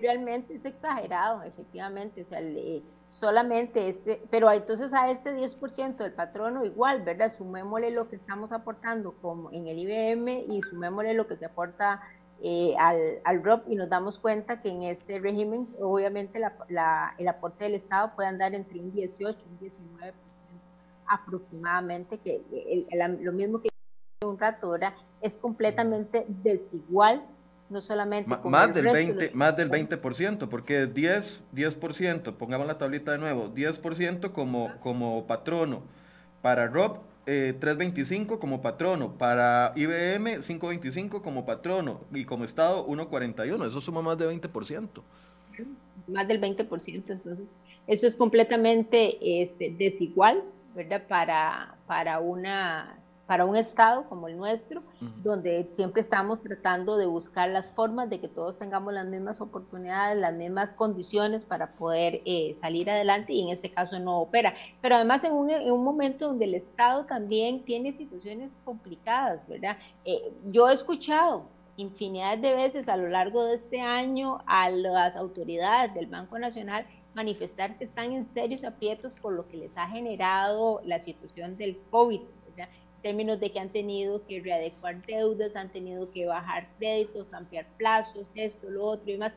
[0.00, 2.22] realmente es exagerado, efectivamente.
[2.22, 2.40] O sea,
[3.08, 7.30] solamente este, pero entonces a este 10% del patrono igual, ¿verdad?
[7.30, 12.00] Sumémosle lo que estamos aportando como en el IBM y sumémosle lo que se aporta
[12.42, 17.28] eh, al, al ROP y nos damos cuenta que en este régimen obviamente la, el
[17.28, 20.12] aporte del Estado puede andar entre un 18 y un 19%
[21.08, 22.42] aproximadamente, que
[23.20, 23.68] lo mismo que
[24.24, 24.94] un rato, ¿verdad?
[25.20, 27.22] Es completamente desigual
[27.68, 33.18] no solamente más del 20 más del 20%, porque 10 10%, pongamos la tablita de
[33.18, 35.82] nuevo, 10% como como patrono.
[36.40, 43.66] Para Rob eh, 3.25 como patrono, para IBM 5.25 como patrono y como Estado 1.41,
[43.66, 45.02] eso suma más de 20%.
[46.06, 47.46] Más del 20%, entonces
[47.88, 51.02] eso es completamente este, desigual, ¿verdad?
[51.08, 54.82] Para, para una para un Estado como el nuestro,
[55.22, 60.16] donde siempre estamos tratando de buscar las formas de que todos tengamos las mismas oportunidades,
[60.16, 64.54] las mismas condiciones para poder eh, salir adelante y en este caso no opera.
[64.80, 69.76] Pero además en un, en un momento donde el Estado también tiene situaciones complicadas, ¿verdad?
[70.04, 75.16] Eh, yo he escuchado infinidad de veces a lo largo de este año a las
[75.16, 79.88] autoridades del Banco Nacional manifestar que están en serios aprietos por lo que les ha
[79.88, 82.20] generado la situación del COVID
[83.06, 88.26] términos de que han tenido que readecuar deudas, han tenido que bajar créditos, ampliar plazos,
[88.34, 89.32] esto, lo otro y demás.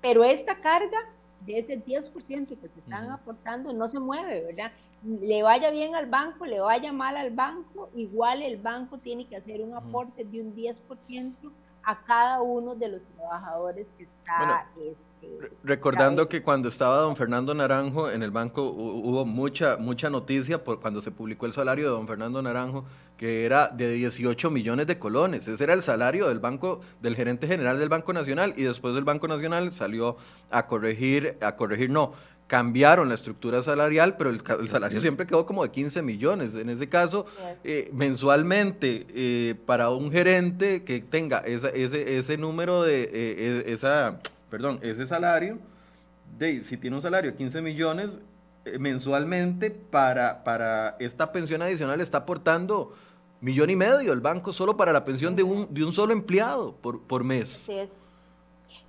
[0.00, 0.98] Pero esta carga
[1.46, 4.72] de ese 10% que se están aportando no se mueve, ¿verdad?
[5.04, 9.36] Le vaya bien al banco, le vaya mal al banco, igual el banco tiene que
[9.36, 11.32] hacer un aporte de un 10%
[11.84, 14.66] a cada uno de los trabajadores que está...
[15.64, 20.80] Recordando que cuando estaba don Fernando Naranjo en el banco hubo mucha mucha noticia por
[20.80, 22.84] cuando se publicó el salario de don Fernando Naranjo
[23.16, 25.46] que era de 18 millones de colones.
[25.46, 29.04] Ese era el salario del banco del gerente general del Banco Nacional y después del
[29.04, 30.16] Banco Nacional salió
[30.50, 32.14] a corregir a corregir no,
[32.52, 36.54] cambiaron la estructura salarial, pero el, salario siempre quedó como de 15 millones.
[36.54, 37.24] En ese caso,
[37.64, 41.72] eh, mensualmente, eh, para un gerente que tenga ese,
[42.18, 44.20] ese número de, eh, esa
[44.52, 45.58] perdón, ese salario,
[46.36, 48.20] de, si tiene un salario de 15 millones
[48.66, 52.92] eh, mensualmente, para, para esta pensión adicional está aportando
[53.40, 56.76] millón y medio el banco solo para la pensión de un, de un solo empleado
[56.76, 57.66] por, por mes.
[57.66, 57.98] Es.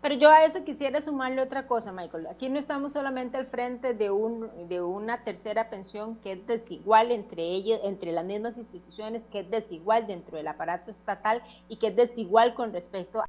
[0.01, 2.27] Pero yo a eso quisiera sumarle otra cosa, Michael.
[2.27, 7.09] Aquí no estamos solamente al frente de, un, de una tercera pensión que es desigual
[7.09, 11.87] entre ellos, entre las mismas instituciones, que es desigual dentro del aparato estatal y que
[11.87, 13.25] es desigual con respecto a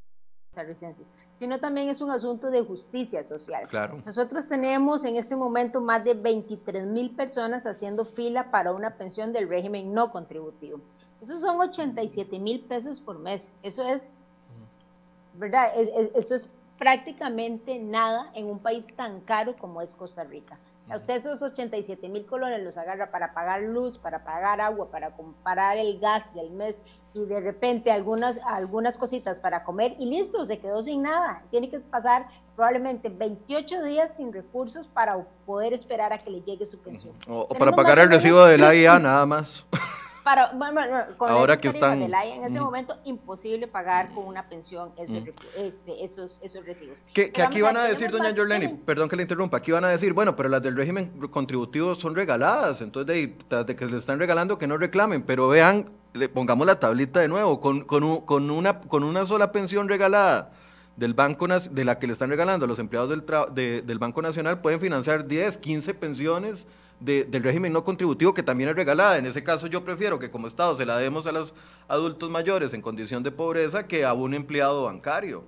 [1.37, 3.67] sino también es un asunto de justicia social.
[3.69, 3.99] Claro.
[4.05, 9.33] Nosotros tenemos en este momento más de 23 mil personas haciendo fila para una pensión
[9.33, 10.81] del régimen no contributivo.
[11.21, 13.49] Esos son 87 mil pesos por mes.
[13.63, 14.07] Eso es,
[15.35, 15.73] ¿verdad?
[16.15, 16.47] eso es
[16.79, 20.59] prácticamente nada en un país tan caro como es Costa Rica.
[20.91, 25.13] A usted esos 87 mil colones los agarra para pagar luz, para pagar agua, para
[25.13, 26.77] comparar el gas del mes
[27.15, 31.43] y de repente algunas, algunas cositas para comer y listo, se quedó sin nada.
[31.51, 36.67] Tiene que pasar probablemente 28 días sin recursos para poder esperar a que le llegue
[36.67, 37.15] su pensión.
[37.27, 39.65] O, para pagar el recibo de la AIA nada más.
[40.25, 40.81] Para, bueno,
[41.19, 45.23] con Ahora que están de la en este momento imposible pagar con una pensión esos,
[45.55, 46.97] este, esos, esos recibos.
[47.13, 49.91] Que, que aquí van a decir, doña Jorleni, perdón que le interrumpa, aquí van a
[49.91, 54.19] decir, bueno, pero las del régimen contributivo son regaladas, entonces de, de que le están
[54.19, 58.51] regalando que no reclamen, pero vean, le pongamos la tablita de nuevo, con, con, con,
[58.51, 60.53] una, con una sola pensión regalada
[60.97, 64.61] del banco de la que le están regalando a los empleados del, del Banco Nacional
[64.61, 66.67] pueden financiar 10, 15 pensiones
[67.01, 69.19] del régimen no contributivo que también es regalada.
[69.19, 71.55] En ese caso yo prefiero que como Estado se la demos a los
[71.89, 75.45] adultos mayores en condición de pobreza que a un empleado bancario.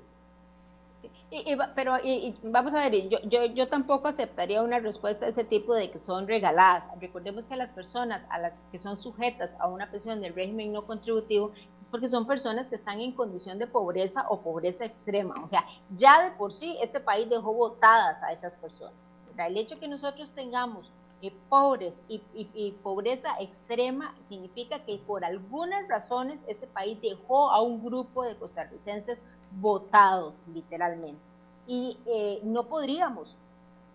[1.74, 1.96] pero
[2.42, 3.08] vamos a ver,
[3.54, 6.84] yo, tampoco aceptaría una respuesta de ese tipo de que son regaladas.
[7.00, 10.86] Recordemos que las personas a las que son sujetas a una pensión del régimen no
[10.86, 15.34] contributivo es porque son personas que están en condición de pobreza o pobreza extrema.
[15.42, 18.94] O sea, ya de por sí este país dejó votadas a esas personas.
[19.38, 20.90] El hecho que nosotros tengamos
[21.48, 28.24] pobres y, pobreza extrema significa que por algunas razones este país dejó a un grupo
[28.24, 29.18] de costarricenses
[29.52, 31.20] votados literalmente.
[31.66, 33.36] Y eh, no podríamos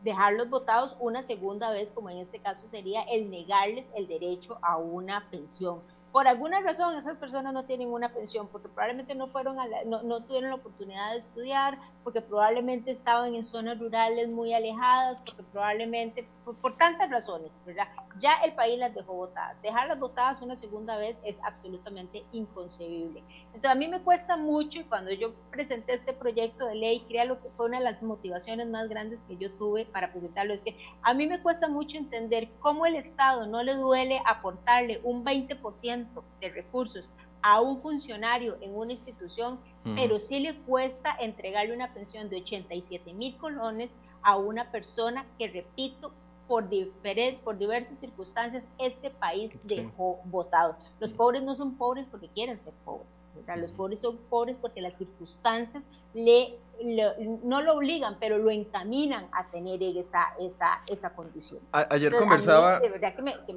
[0.04, 4.78] dejarlos votados una segunda vez como en este caso sería el negarles el derecho a
[4.78, 5.80] una pensión
[6.12, 10.24] por alguna razón esas personas no tienen una pensión, porque probablemente no fueron no, no,
[10.24, 16.28] tuvieron la oportunidad de estudiar, porque probablemente estaban en zonas rurales muy alejadas, porque probablemente,
[16.44, 17.88] por, tantas razones, ¿verdad?
[18.20, 19.62] Ya el país las dejó votadas.
[19.62, 23.24] Dejarlas votadas una segunda vez es absolutamente inconcebible.
[23.48, 27.42] Entonces a mí me cuesta mucho y cuando yo presenté este proyecto de ley, lo
[27.42, 30.76] que fue una de las motivaciones más grandes que yo tuve para presentarlo, es que
[31.04, 36.01] a mí me cuesta mucho entender cómo el Estado no le duele aportarle un 20%
[36.40, 37.10] de recursos
[37.42, 39.60] a un funcionario en una institución,
[39.96, 45.48] pero sí le cuesta entregarle una pensión de 87 mil colones a una persona que,
[45.48, 46.14] repito,
[46.48, 46.68] por,
[47.44, 50.76] por diversas circunstancias este país dejó votado.
[51.00, 53.08] Los pobres no son pobres porque quieren ser pobres.
[53.56, 56.60] Los pobres son pobres porque las circunstancias le,
[57.44, 61.62] no lo obligan, pero lo encaminan a tener esa, esa, esa condición.
[61.72, 62.80] ayer conversaba...
[62.80, 63.54] de verdad que me, que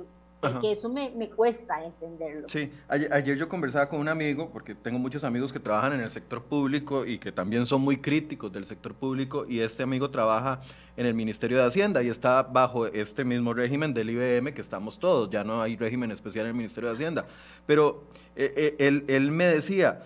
[0.62, 2.48] eso me, me, cuesta entenderlo.
[2.48, 6.10] Sí, ayer, yo conversaba con un amigo, porque tengo muchos amigos que trabajan en el
[6.10, 10.60] sector público y que también son muy críticos del sector público, y este amigo trabaja
[10.96, 14.98] en el Ministerio de Hacienda y está bajo este mismo régimen del IBM que estamos
[14.98, 17.26] todos, ya no hay régimen especial en el Ministerio de Hacienda.
[17.66, 18.04] Pero
[18.36, 20.02] eh, eh, él, él me decía,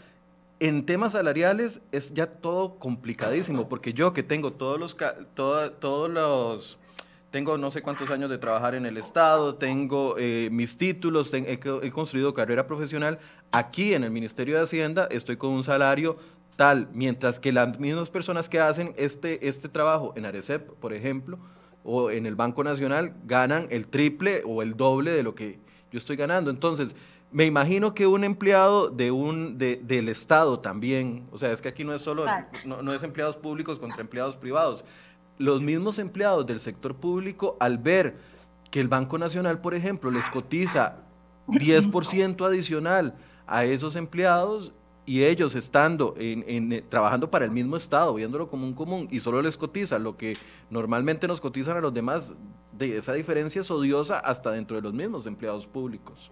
[0.60, 4.96] en temas salariales es ya todo complicadísimo, porque yo que tengo todos los,
[5.34, 6.78] todos los
[7.30, 11.58] tengo no sé cuántos años de trabajar en el Estado, tengo eh, mis títulos, he,
[11.90, 13.18] construido carrera profesional.
[13.52, 16.16] Aquí en el Ministerio de Hacienda estoy con un salario
[16.56, 21.38] tal, mientras que las mismas personas que hacen este, este trabajo en Arecep, por ejemplo,
[21.84, 25.58] o en el Banco Nacional, ganan el triple o el doble de lo que
[25.92, 26.50] yo estoy ganando.
[26.50, 26.96] Entonces,
[27.30, 31.68] me imagino que un empleado de un, de, del Estado también, o sea, es que
[31.68, 32.24] aquí no es solo,
[32.64, 34.84] no, no es empleados públicos contra empleados privados,
[35.38, 38.16] los mismos empleados del sector público, al ver
[38.70, 40.96] que el Banco Nacional, por ejemplo, les cotiza
[41.46, 43.14] 10% adicional
[43.46, 44.72] a esos empleados
[45.06, 49.20] y ellos estando en, eh, trabajando para el mismo Estado, viéndolo como un común, y
[49.20, 50.36] solo les cotiza lo que
[50.68, 52.34] normalmente nos cotizan a los demás,
[52.72, 56.30] de esa diferencia es odiosa hasta dentro de los mismos empleados públicos.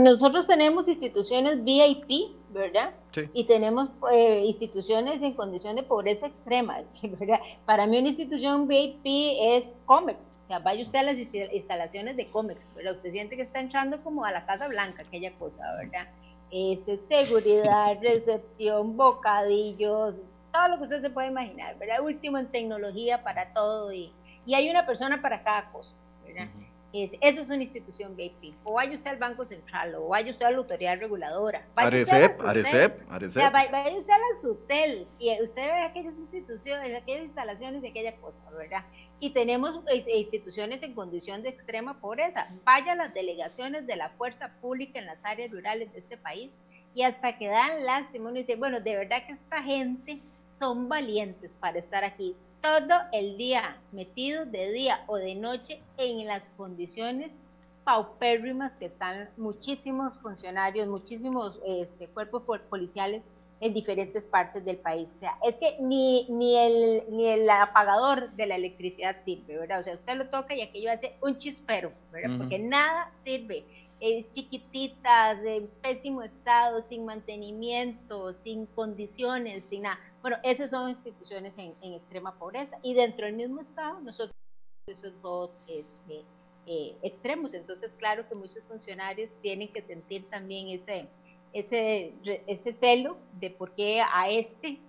[0.00, 2.94] Nosotros tenemos instituciones VIP, ¿verdad?
[3.12, 3.28] Sí.
[3.32, 7.40] Y tenemos eh, instituciones en condición de pobreza extrema, ¿verdad?
[7.64, 10.30] Para mí una institución VIP es COMEX.
[10.44, 14.02] O sea, vaya usted a las instalaciones de COMEX, pero usted siente que está entrando
[14.02, 16.08] como a la Casa Blanca, aquella cosa, ¿verdad?
[16.50, 20.14] Este, seguridad, recepción, bocadillos,
[20.52, 22.00] todo lo que usted se puede imaginar, ¿verdad?
[22.02, 24.12] Último en tecnología para todo y,
[24.44, 26.48] y hay una persona para cada cosa, ¿verdad?
[26.92, 28.54] Es, eso es una institución VIP.
[28.64, 31.66] O vaya usted al Banco Central, o vaya usted a la autoridad reguladora.
[31.76, 33.52] Arecep, Arecep, Arecep.
[33.52, 38.40] vaya, usted a la SUTEL y usted ve aquellas instituciones, aquellas instalaciones de aquella cosa,
[38.50, 38.84] ¿verdad?
[39.20, 42.48] Y tenemos instituciones en condición de extrema pobreza.
[42.64, 46.58] Vaya a las delegaciones de la fuerza pública en las áreas rurales de este país
[46.94, 50.20] y hasta que dan lástima, uno dice, bueno, de verdad que esta gente
[50.58, 56.26] son valientes para estar aquí todo el día metidos de día o de noche en
[56.26, 57.40] las condiciones
[57.84, 63.22] paupérrimas que están muchísimos funcionarios, muchísimos este, cuerpos policiales
[63.60, 65.14] en diferentes partes del país.
[65.16, 69.80] O sea, es que ni, ni, el, ni el apagador de la electricidad sirve, ¿verdad?
[69.80, 72.38] O sea, usted lo toca y aquello hace un chispero, ¿verdad?
[72.38, 73.64] Porque nada sirve.
[74.00, 80.00] Eh, chiquititas, de pésimo estado, sin mantenimiento, sin condiciones, sin nada.
[80.22, 84.36] Bueno, esas son instituciones en, extrema pobreza y dentro del mismo estado nosotros
[84.86, 86.22] esos dos este,
[86.66, 87.54] eh, extremos.
[87.54, 91.08] Entonces, claro que muchos funcionarios tienen que sentir también ese,
[91.52, 92.14] ese,
[92.46, 94.80] ese celo de por qué a este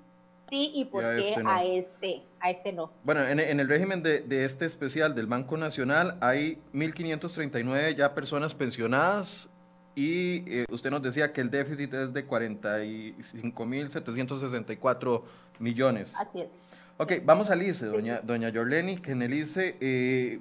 [0.50, 2.92] sí y por qué este a este, a este no.
[3.04, 8.54] Bueno, en, el régimen de, de, este especial del Banco Nacional hay 1.539 ya personas
[8.54, 9.50] pensionadas
[9.96, 15.24] y eh, usted nos decía que el déficit es de 45.764
[15.60, 16.14] millones.
[16.18, 16.50] Así es.
[16.98, 20.40] Ok, vamos al ICE, doña, doña Yorleni, que en el ICE, eh,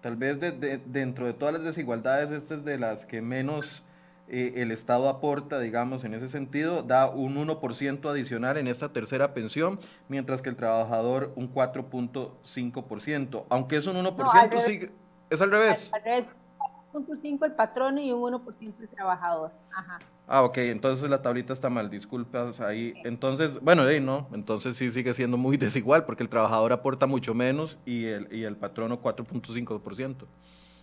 [0.00, 3.84] tal vez dentro de todas las desigualdades, esta es de las que menos
[4.28, 9.34] eh, el Estado aporta, digamos, en ese sentido, da un 1% adicional en esta tercera
[9.34, 9.78] pensión,
[10.08, 13.44] mientras que el trabajador un 4.5%.
[13.50, 14.90] Aunque es un 1%, sigue,
[15.28, 15.90] es al revés.
[15.92, 16.34] Al revés
[16.92, 19.52] 1.5 el patrono y un 1% el trabajador.
[19.74, 19.98] Ajá.
[20.26, 22.94] Ah, ok, entonces la tablita está mal, disculpas ahí.
[23.04, 27.34] Entonces, bueno, ahí no, entonces sí sigue siendo muy desigual porque el trabajador aporta mucho
[27.34, 30.14] menos y el, y el patrono 4.5%.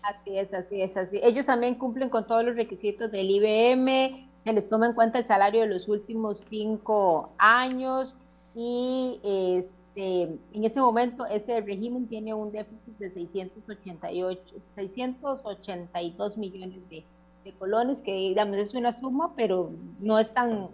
[0.01, 1.19] Así es, así es, así.
[1.23, 5.25] Ellos también cumplen con todos los requisitos del IBM, se les toma en cuenta el
[5.25, 8.15] salario de los últimos cinco años
[8.55, 16.87] y este, este, en ese momento ese régimen tiene un déficit de 688, 682 millones
[16.89, 17.03] de,
[17.43, 20.69] de colones, que digamos es una suma, pero no es tan,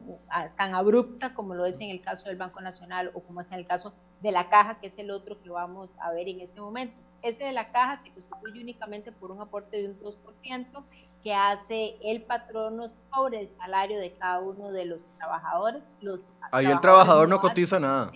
[0.57, 3.59] tan abrupta como lo es en el caso del Banco Nacional o como es en
[3.59, 6.59] el caso de la caja, que es el otro que vamos a ver en este
[6.59, 6.99] momento.
[7.21, 10.83] Este de la caja se constituye únicamente por un aporte de un 2%
[11.23, 15.81] que hace el patrono sobre el salario de cada uno de los trabajadores.
[16.01, 16.19] Los
[16.51, 18.11] Ahí el trabajador no, cotiza nada.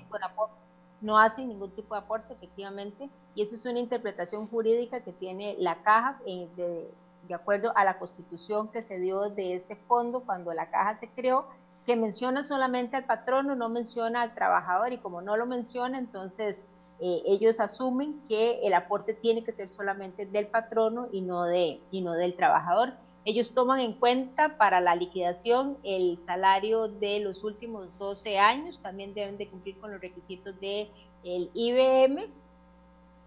[1.02, 5.56] No hace ningún tipo de aporte, efectivamente, y eso es una interpretación jurídica que tiene
[5.60, 6.90] la caja eh, de,
[7.28, 11.10] de acuerdo a la constitución que se dio de este fondo cuando la caja se
[11.10, 11.48] creó,
[11.86, 16.66] que menciona solamente al patrono, no menciona al trabajador, y como no lo menciona, entonces
[17.00, 21.80] eh, ellos asumen que el aporte tiene que ser solamente del patrono y no, de,
[21.92, 22.94] y no del trabajador.
[23.28, 29.14] Ellos toman en cuenta para la liquidación el salario de los últimos 12 años, también
[29.14, 30.88] deben de cumplir con los requisitos del
[31.26, 32.26] el IBM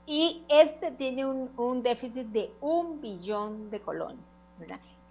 [0.06, 4.24] y este tiene un, un, déficit de un billón de colones.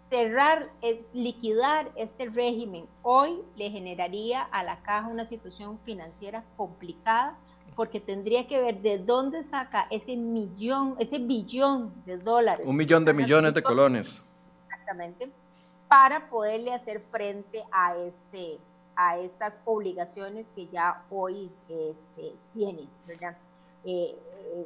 [0.09, 0.71] Cerrar,
[1.13, 7.37] liquidar este régimen hoy le generaría a la caja una situación financiera complicada
[7.75, 12.65] porque tendría que ver de dónde saca ese millón, ese billón de dólares.
[12.67, 14.23] Un millón de millones de colones.
[15.87, 18.59] Para poderle hacer frente a, este,
[18.95, 22.87] a estas obligaciones que ya hoy este, tiene,
[23.85, 24.17] eh,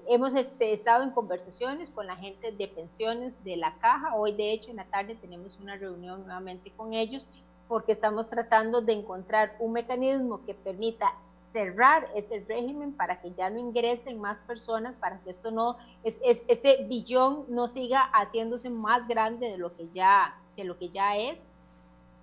[0.08, 4.16] hemos este, estado en conversaciones con la gente de pensiones de la caja.
[4.16, 7.26] Hoy, de hecho, en la tarde tenemos una reunión nuevamente con ellos
[7.68, 11.14] porque estamos tratando de encontrar un mecanismo que permita
[11.54, 16.20] cerrar ese régimen para que ya no ingresen más personas, para que esto no, es,
[16.24, 21.16] este billón no siga haciéndose más grande de lo que ya, de lo que ya
[21.16, 21.40] es,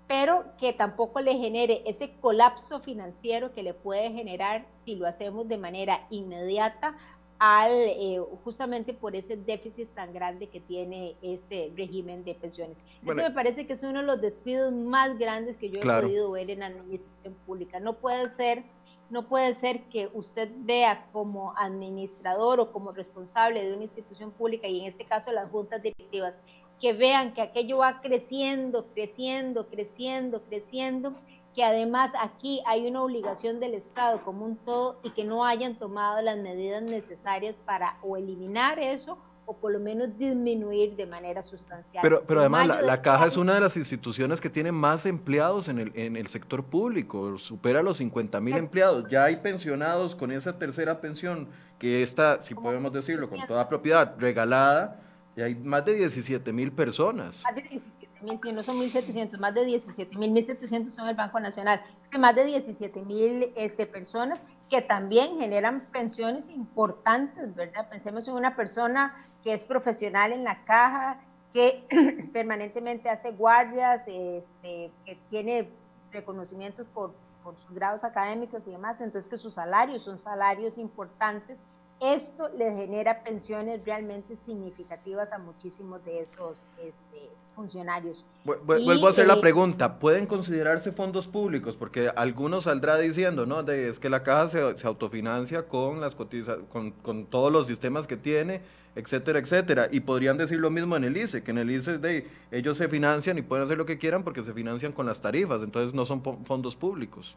[0.09, 5.47] pero que tampoco le genere ese colapso financiero que le puede generar si lo hacemos
[5.47, 6.97] de manera inmediata
[7.39, 12.77] al eh, justamente por ese déficit tan grande que tiene este régimen de pensiones.
[13.03, 16.33] Eso me parece que es uno de los despidos más grandes que yo he podido
[16.33, 17.81] ver en la administración pública.
[17.81, 18.65] No puede ser
[19.11, 24.69] no puede ser que usted vea como administrador o como responsable de una institución pública,
[24.69, 26.39] y en este caso las juntas directivas,
[26.81, 31.13] que vean que aquello va creciendo, creciendo, creciendo, creciendo,
[31.55, 35.75] que además aquí hay una obligación del Estado como un todo y que no hayan
[35.75, 39.19] tomado las medidas necesarias para o eliminar eso
[39.51, 42.01] o por lo menos disminuir de manera sustancial.
[42.03, 45.67] Pero, pero además la, la Caja es una de las instituciones que tiene más empleados
[45.67, 49.07] en el, en el sector público, supera los 50 mil empleados.
[49.11, 51.49] Ya hay pensionados con esa tercera pensión
[51.81, 55.01] que está, si podemos decirlo, con toda propiedad regalada,
[55.35, 57.43] y hay más de 17 mil personas.
[57.43, 61.17] Más de 17 mil, si no son 1.700, más de 17 mil, 1.700 son el
[61.17, 61.81] Banco Nacional,
[62.21, 64.41] más de 17 mil este, personas
[64.71, 67.89] que también generan pensiones importantes, ¿verdad?
[67.91, 71.21] Pensemos en una persona que es profesional en la caja,
[71.53, 71.85] que
[72.33, 75.69] permanentemente hace guardias, este, que tiene
[76.13, 81.61] reconocimientos por, por sus grados académicos y demás, entonces que sus salarios son salarios importantes
[82.01, 88.25] esto les genera pensiones realmente significativas a muchísimos de esos este, funcionarios.
[88.45, 91.77] Vuelvo a hacer la pregunta, ¿pueden considerarse fondos públicos?
[91.77, 93.61] Porque algunos saldrá diciendo, ¿no?
[93.71, 98.17] es que la caja se, autofinancia con, las cotiza con, con, todos los sistemas que
[98.17, 98.63] tiene,
[98.97, 99.89] etcétera, etcétera.
[99.91, 102.89] Y podrían decir lo mismo en el ICE, que en el ICE de, ellos se
[102.89, 106.07] financian y pueden hacer lo que quieran porque se financian con las tarifas, entonces no
[106.07, 107.37] son fondos públicos.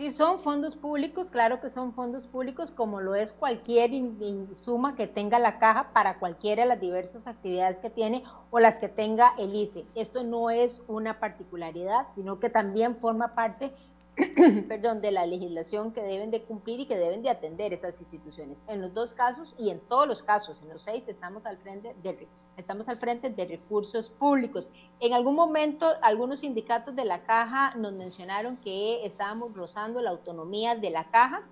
[0.00, 3.90] Sí, son fondos públicos, claro que son fondos públicos, como lo es cualquier
[4.54, 8.78] suma que tenga la caja para cualquiera de las diversas actividades que tiene o las
[8.78, 9.84] que tenga el ICE.
[9.94, 13.74] Esto no es una particularidad, sino que también forma parte
[14.68, 18.58] perdón, de la legislación que deben de cumplir y que deben de atender esas instituciones.
[18.66, 21.94] En los dos casos y en todos los casos, en los seis, estamos al frente
[22.02, 24.68] de, estamos al frente de recursos públicos.
[25.00, 30.74] En algún momento, algunos sindicatos de la caja nos mencionaron que estábamos rozando la autonomía
[30.74, 31.42] de la caja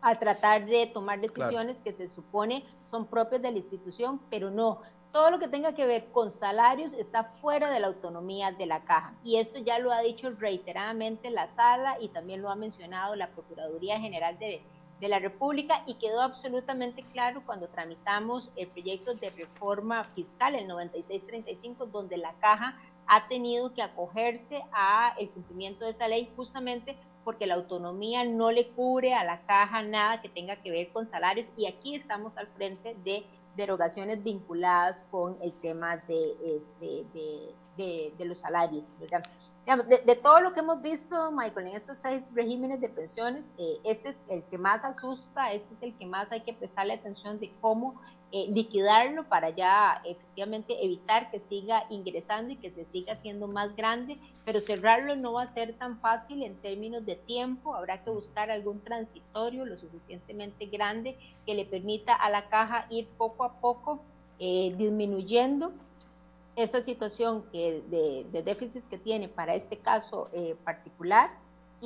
[0.00, 4.80] al tratar de tomar decisiones que se supone son propias de la institución, pero no
[5.14, 8.82] todo lo que tenga que ver con salarios está fuera de la autonomía de la
[8.82, 9.14] caja.
[9.22, 13.30] Y esto ya lo ha dicho reiteradamente la sala y también lo ha mencionado la
[13.30, 14.60] Procuraduría General de,
[15.00, 21.86] la República y quedó absolutamente claro cuando tramitamos el proyecto de reforma fiscal, el 9635,
[21.86, 27.46] donde la caja ha tenido que acogerse a el cumplimiento de esa ley justamente porque
[27.46, 31.52] la autonomía no le cubre a la caja nada que tenga que ver con salarios
[31.54, 33.26] y aquí estamos al frente de
[33.56, 37.04] derogaciones vinculadas con el tema de, este,
[37.76, 38.90] de, de, los salarios.
[38.98, 44.10] de, todo lo que hemos visto, Michael, en estos seis regímenes de pensiones, eh, este
[44.10, 47.52] es el que más asusta, este es el que más hay que prestarle atención de
[47.60, 48.00] cómo
[48.32, 53.76] eh, liquidarlo para ya efectivamente evitar que siga ingresando y que se siga haciendo más
[53.76, 58.10] grande, pero cerrarlo no va a ser tan fácil en términos de tiempo, habrá que
[58.10, 61.16] buscar algún transitorio lo suficientemente grande
[61.46, 64.00] que le permita a la caja ir poco a poco
[64.40, 65.72] eh, disminuyendo.
[66.56, 71.30] Esta situación que de, déficit que tiene para este caso eh, particular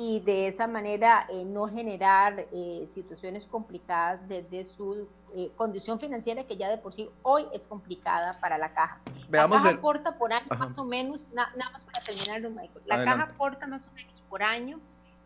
[0.01, 2.47] y de esa manera no generar
[2.87, 8.39] situaciones complicadas desde su eh, condición financiera que ya de por sí hoy es complicada
[8.39, 8.99] para la caja.
[9.29, 13.03] Veamos la caja aporta por año más o menos, nada más para terminar, Michael, la
[13.03, 14.79] caja aporta más o menos por año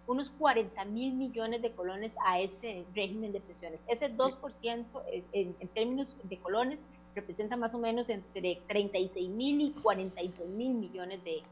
[0.08, 3.82] unos 40 mil millones de colones a este régimen de pensiones.
[3.88, 4.86] Ese 2%
[5.32, 6.84] en, en, términos de colones
[7.16, 11.44] representa más o menos entre 36 mil y 42 mil millones de,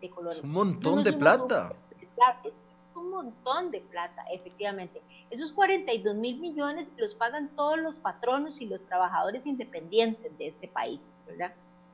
[0.00, 0.38] de, colones.
[0.38, 1.72] Es un montón de plata.
[2.00, 2.60] Es, es,
[2.94, 5.02] un montón de plata, efectivamente.
[5.30, 10.68] Esos 42 mil millones los pagan todos los patronos y los trabajadores independientes de este
[10.68, 11.52] país, ¿verdad?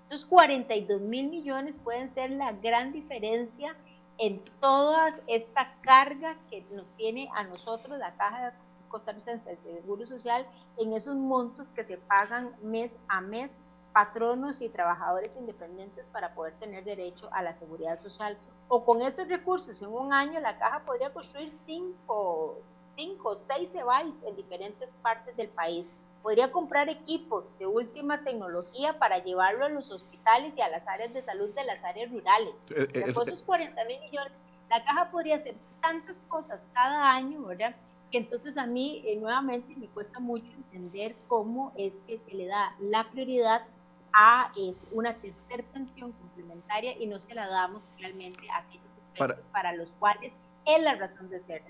[0.08, 3.76] Esos 42 mil millones pueden ser la gran diferencia
[4.18, 8.54] en toda esta carga que nos tiene a nosotros la Caja
[8.88, 10.46] Costarricense de Seguro Social
[10.78, 13.60] en esos montos que se pagan mes a mes
[13.92, 18.38] patronos y trabajadores independientes para poder tener derecho a la seguridad social.
[18.68, 22.58] O con esos recursos en un año la caja podría construir cinco,
[22.96, 25.88] cinco seis CEBAIS en diferentes partes del país.
[26.22, 31.14] Podría comprar equipos de última tecnología para llevarlo a los hospitales y a las áreas
[31.14, 32.64] de salud de las áreas rurales.
[32.70, 34.32] Eh, eh, esos 40 mil millones,
[34.68, 37.76] la caja podría hacer tantas cosas cada año, ¿verdad?
[38.10, 42.46] que entonces a mí eh, nuevamente me cuesta mucho entender cómo es que se le
[42.46, 43.62] da la prioridad
[44.16, 44.50] a
[44.92, 48.86] una tercera pensión complementaria y no se la damos realmente a aquellos
[49.18, 50.32] para, para los cuales
[50.64, 51.62] es la razón de ser.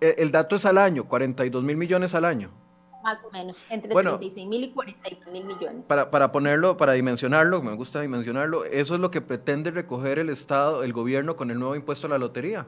[0.00, 2.50] El, el dato es al año, 42 mil millones al año.
[3.04, 5.86] Más o menos, entre 36 mil y 42 mil millones.
[5.86, 10.30] Para, para ponerlo, para dimensionarlo, me gusta dimensionarlo, eso es lo que pretende recoger el
[10.30, 12.66] Estado, el gobierno con el nuevo impuesto a la lotería.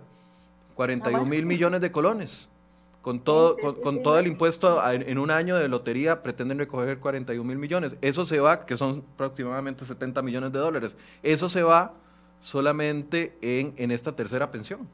[0.76, 2.48] 41 mil millones de colones.
[3.02, 7.56] Con todo, con, todo el impuesto en, un año de lotería pretenden recoger 41 mil
[7.56, 7.96] millones.
[8.02, 10.94] Eso se va, que son aproximadamente 70 millones de dólares.
[11.22, 11.94] Eso se va
[12.42, 14.86] solamente en, en esta tercera pensión.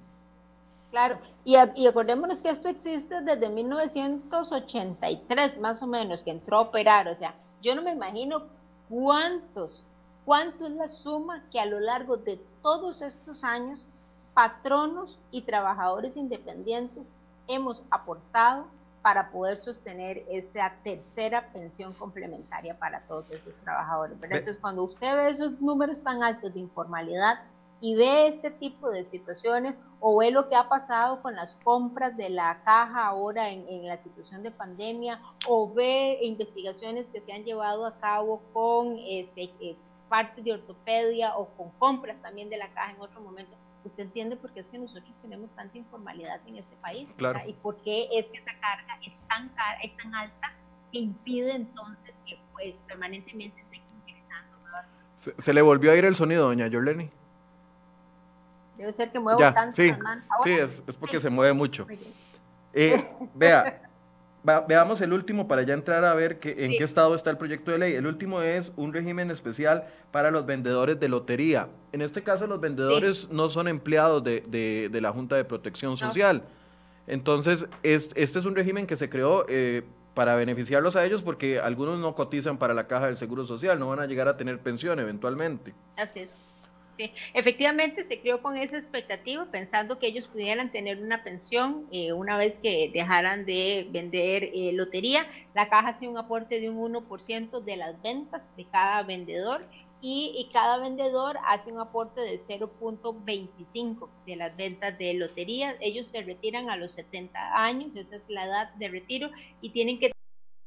[0.93, 6.61] Claro, y, y, acordémonos que esto existe desde 1983 más o menos, que entró a
[6.61, 7.09] operar.
[7.09, 8.45] O sea, yo no me imagino
[8.89, 9.85] cuántos,
[10.25, 13.87] cuánto es la suma que a lo largo de todos estos años
[14.33, 17.07] patronos y trabajadores independientes
[17.49, 18.67] hemos aportado
[19.03, 24.19] para poder sostener esa tercera pensión complementaria para todos esos trabajadores.
[24.21, 27.41] Entonces, cuando usted ve esos números tan altos de informalidad
[27.81, 32.17] y ve este tipo de situaciones o ve lo que ha pasado con las compras
[32.17, 37.45] de la caja ahora en, la situación de pandemia o ve investigaciones que se han
[37.45, 39.77] llevado a cabo con este, eh,
[40.09, 43.57] parte de ortopedia o con compras también de la caja en otro momento,
[43.87, 47.09] usted entiende por qué es que nosotros tenemos tanta informalidad en este país
[47.47, 50.53] y por qué es que esa carga es tan, cara, es tan alta
[50.93, 56.05] que impide entonces que pues, permanentemente esté ingresando nuevas se, se, le volvió a ir
[56.05, 57.11] el sonido, doña Jorleni.
[58.77, 59.93] Debe ser que muevo tanto sí,
[60.45, 61.87] Sí, es, es porque se mueve mucho.
[62.75, 63.03] Eh,
[63.35, 63.86] vea,
[64.43, 67.71] veamos el último para ya entrar a ver que, en qué estado está el proyecto
[67.71, 67.95] de ley.
[67.95, 71.69] El último es un régimen especial para los vendedores de lotería.
[71.93, 74.41] En este caso, los vendedores no son empleados de,
[74.91, 76.43] de, la Junta de Protección Social.
[77.07, 79.83] Entonces, es, este es un régimen que se creó eh,
[80.15, 83.89] para beneficiarlos a ellos porque algunos no cotizan para la caja del Seguro Social, no
[83.89, 85.75] van a llegar a tener pensión eventualmente.
[85.97, 86.46] Así es.
[87.35, 92.37] Efectivamente se creó con esa expectativa, pensando que ellos pudieran tener una pensión eh, una
[92.37, 95.27] vez que dejaran de vender eh, lotería.
[95.55, 99.67] La caja hace un aporte de un 1% de las ventas de cada vendedor
[100.01, 105.77] y, cada vendedor hace un aporte del 0.25 de las ventas de lotería.
[105.81, 109.31] Ellos se retiran a los 70 años, esa es la edad de retiro,
[109.61, 110.13] y tienen que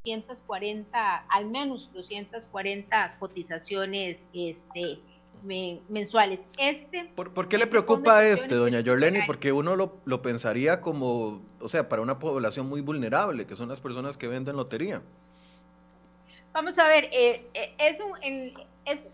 [0.05, 4.99] 240, al menos 240 cotizaciones este,
[5.43, 6.41] mensuales.
[6.57, 9.21] Este, ¿Por, qué le este preocupa este, doña Jorleni?
[9.25, 13.69] Porque uno lo, lo, pensaría como, o sea, para una población muy vulnerable, que son
[13.69, 15.01] las personas que venden lotería.
[16.51, 19.07] Vamos a ver, eh, eh, es, un, es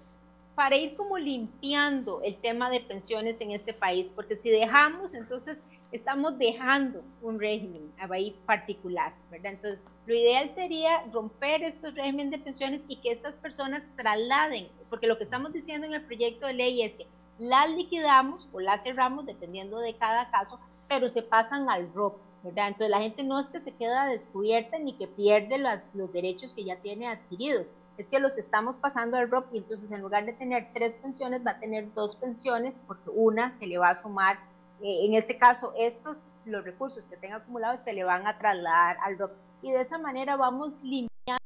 [0.56, 5.62] para ir como limpiando el tema de pensiones en este país, porque si dejamos, entonces
[5.92, 9.54] estamos dejando un régimen ahí particular, ¿verdad?
[9.54, 15.08] Entonces, lo ideal sería romper estos regímenes de pensiones y que estas personas trasladen, porque
[15.08, 17.08] lo que estamos diciendo en el proyecto de ley es que
[17.38, 22.68] las liquidamos o las cerramos dependiendo de cada caso, pero se pasan al ROP, ¿verdad?
[22.68, 26.64] Entonces la gente no es que se queda descubierta ni que pierde los derechos que
[26.64, 30.34] ya tiene adquiridos, es que los estamos pasando al ROP y entonces en lugar de
[30.34, 34.38] tener tres pensiones va a tener dos pensiones porque una se le va a sumar,
[34.82, 38.98] eh, en este caso estos, los recursos que tenga acumulados se le van a trasladar
[39.02, 41.40] al ROP y de esa manera vamos limpiando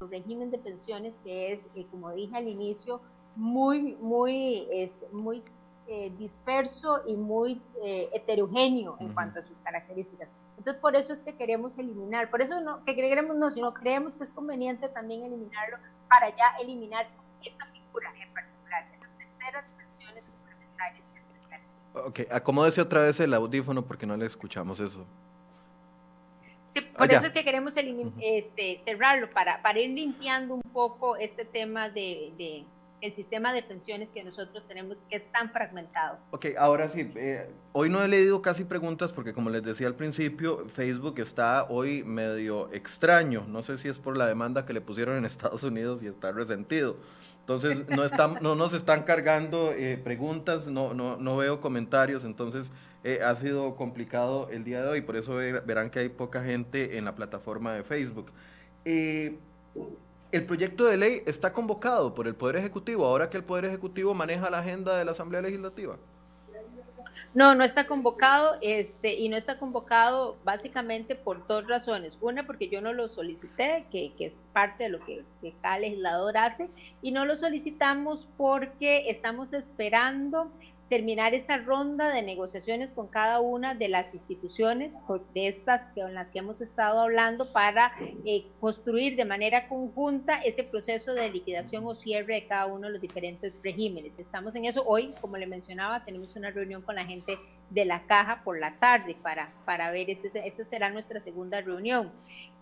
[0.00, 3.00] el régimen de pensiones que es, eh, como dije al inicio,
[3.36, 5.42] muy, muy, este, muy
[5.86, 10.28] eh, disperso y muy heterogéneo en cuanto a sus características.
[10.58, 14.14] Entonces, por eso es que queremos eliminar, por eso no, que queremos no, sino creemos
[14.14, 15.78] que es conveniente también eliminarlo
[16.08, 17.08] para ya eliminar
[17.44, 21.74] esta figura en particular, esas terceras pensiones complementarias especiales.
[21.94, 25.06] Ok, acomódese otra vez el audífono porque no le escuchamos eso.
[26.68, 27.74] Sí, por eso es que queremos
[28.20, 32.64] este, cerrarlo, para, para ir limpiando un poco este tema de
[33.02, 36.18] el sistema de pensiones que nosotros tenemos que es tan fragmentado.
[36.30, 39.96] Ok, ahora sí, eh, hoy no he leído casi preguntas porque como les decía al
[39.96, 43.44] principio, Facebook está hoy medio extraño.
[43.48, 46.30] No sé si es por la demanda que le pusieron en Estados Unidos y está
[46.30, 46.96] resentido.
[47.42, 52.70] Entonces no, están, no nos están cargando eh, preguntas, no, no, no, veo comentarios, entonces
[53.02, 56.96] eh, ha sido complicado el día de hoy, por eso verán que hay poca gente
[56.98, 58.30] en la plataforma de Facebook.
[58.84, 64.14] El proyecto de ley está convocado por el Poder Ejecutivo, ahora que el Poder Ejecutivo
[64.14, 65.96] maneja la agenda de la Asamblea Legislativa.
[67.34, 72.16] No, no está convocado, este, y no está convocado básicamente por dos razones.
[72.20, 76.36] Una, porque yo no lo solicité, que, es parte de lo que, que, cada legislador
[76.36, 76.68] hace,
[77.00, 80.50] y no lo solicitamos porque estamos esperando
[80.92, 85.00] terminar esa ronda de negociaciones con cada una de las instituciones
[85.34, 87.94] de estas con las que hemos estado hablando para
[88.26, 92.92] eh, construir de manera conjunta ese proceso de liquidación o cierre de cada uno de
[92.92, 94.18] los diferentes regímenes.
[94.18, 94.84] Estamos en eso.
[94.86, 97.38] Hoy, como le mencionaba, tenemos una reunión con la gente
[97.70, 100.30] de la caja por la tarde para, para ver, este,
[100.62, 102.12] será nuestra segunda reunión.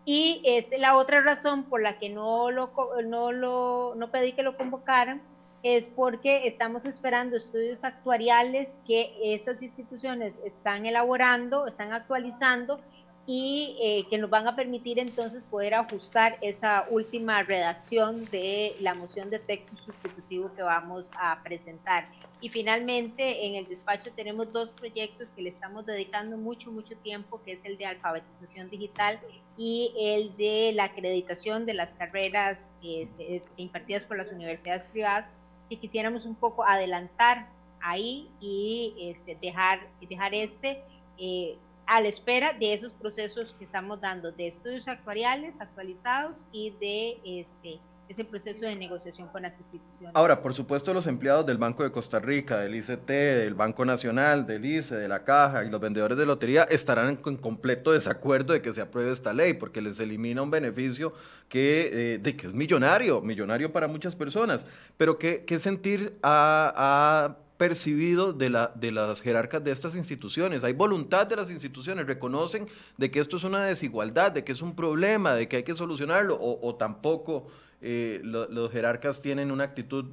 [0.05, 2.70] Y este, la otra razón por la que no, lo,
[3.05, 5.20] no, lo, no pedí que lo convocaran
[5.63, 12.81] es porque estamos esperando estudios actuariales que estas instituciones están elaborando, están actualizando
[13.27, 18.95] y eh, que nos van a permitir entonces poder ajustar esa última redacción de la
[18.95, 22.09] moción de texto sustitutivo que vamos a presentar.
[22.41, 27.43] Y finalmente en el despacho tenemos dos proyectos que le estamos dedicando mucho, mucho tiempo,
[27.45, 29.21] que es el de alfabetización digital
[29.59, 35.31] y el de la acreditación de las carreras este, impartidas por las universidades privadas
[35.71, 37.49] que quisiéramos un poco adelantar
[37.81, 40.83] ahí y este, dejar, dejar este
[41.16, 41.57] eh,
[41.87, 47.21] a la espera de esos procesos que estamos dando de estudios actuariales actualizados y de
[47.25, 47.81] este,
[48.11, 50.11] ese proceso de negociación con las instituciones.
[50.17, 54.47] Ahora, por supuesto, los empleados del Banco de Costa Rica, del ICT, del Banco Nacional,
[54.49, 58.63] del ICE, de la Caja y los vendedores de lotería estarán en completo desacuerdo de
[58.63, 61.13] que se apruebe esta ley, porque les elimina un beneficio
[61.49, 64.67] que, eh, de que es millonario, millonario para muchas personas.
[64.97, 70.65] Pero ¿qué, qué sentir ha, percibido de, la, de las jerarcas de estas instituciones.
[70.65, 74.63] Hay voluntad de las instituciones, reconocen de que esto es una desigualdad, de que es
[74.63, 77.49] un problema, de que hay que solucionarlo, o tampoco
[77.81, 80.07] eh, los jerarcas tienen una actitud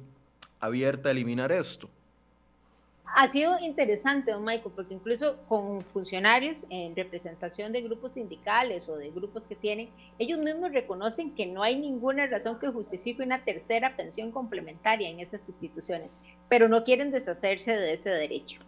[0.60, 1.88] abierta a eliminar esto.
[3.14, 8.96] Ha sido interesante, don Michael, porque incluso con funcionarios en representación de grupos sindicales o
[8.96, 9.88] de grupos que tienen,
[10.18, 15.20] ellos mismos reconocen que no hay ninguna razón que justifique una tercera pensión complementaria en
[15.20, 16.16] esas instituciones,
[16.48, 18.60] pero no quieren deshacerse de ese derecho.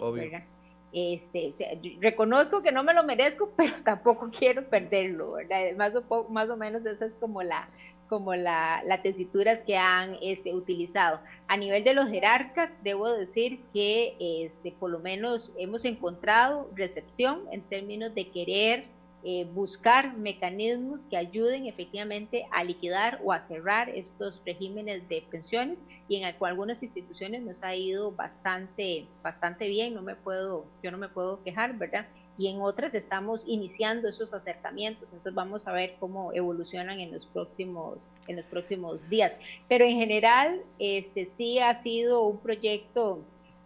[0.92, 1.54] Este,
[2.00, 5.76] reconozco que no me lo merezco, pero tampoco quiero perderlo, ¿verdad?
[5.76, 7.68] Más o, más o menos esa es como la,
[8.10, 11.20] como las tesituras que han este, utilizado.
[11.46, 17.44] A nivel de los jerarcas, debo decir que este, por lo menos hemos encontrado recepción
[17.52, 18.88] en términos de querer
[19.22, 25.82] eh, buscar mecanismos que ayuden efectivamente a liquidar o a cerrar estos regímenes de pensiones
[26.08, 30.98] y en algunas instituciones nos ha ido bastante, bastante bien, no me puedo, yo no
[30.98, 32.06] me puedo quejar, ¿verdad?
[32.40, 35.10] Y en otras estamos iniciando esos acercamientos.
[35.12, 39.36] Entonces vamos a ver cómo evolucionan en los próximos, en los próximos días.
[39.68, 43.18] Pero en general, este sí ha sido un proyecto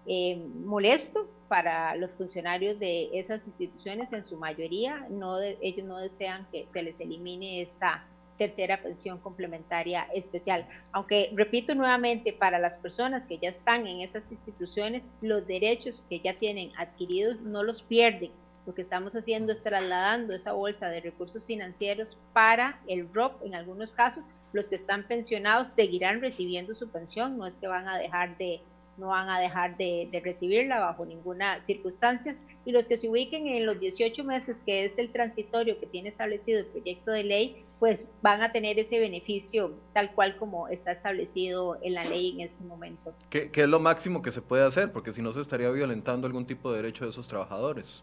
[0.09, 5.07] eh, molesto para los funcionarios de esas instituciones en su mayoría.
[5.09, 8.05] No ellos no desean que se les elimine esta
[8.39, 10.67] tercera pensión complementaria especial.
[10.91, 16.19] Aunque, repito nuevamente, para las personas que ya están en esas instituciones, los derechos que
[16.19, 18.33] ya tienen adquiridos no los pierden
[18.67, 23.55] lo que estamos haciendo es trasladando esa bolsa de recursos financieros para el ROP en
[23.55, 24.25] algunos casos.
[24.53, 28.61] Los que están pensionados seguirán recibiendo su pensión, no es que van a dejar de,
[28.97, 32.37] no van a dejar de, recibirla bajo ninguna circunstancia.
[32.65, 36.09] Y los que se ubiquen en los 18 meses, que es el transitorio que tiene
[36.09, 40.93] establecido el proyecto de ley, pues van a tener ese beneficio tal cual como está
[40.93, 43.13] establecido en la ley en este momento.
[43.29, 44.91] ¿Qué, qué es lo máximo que se puede hacer?
[44.93, 48.03] Porque si no se estaría violentando algún tipo de derecho de esos trabajadores.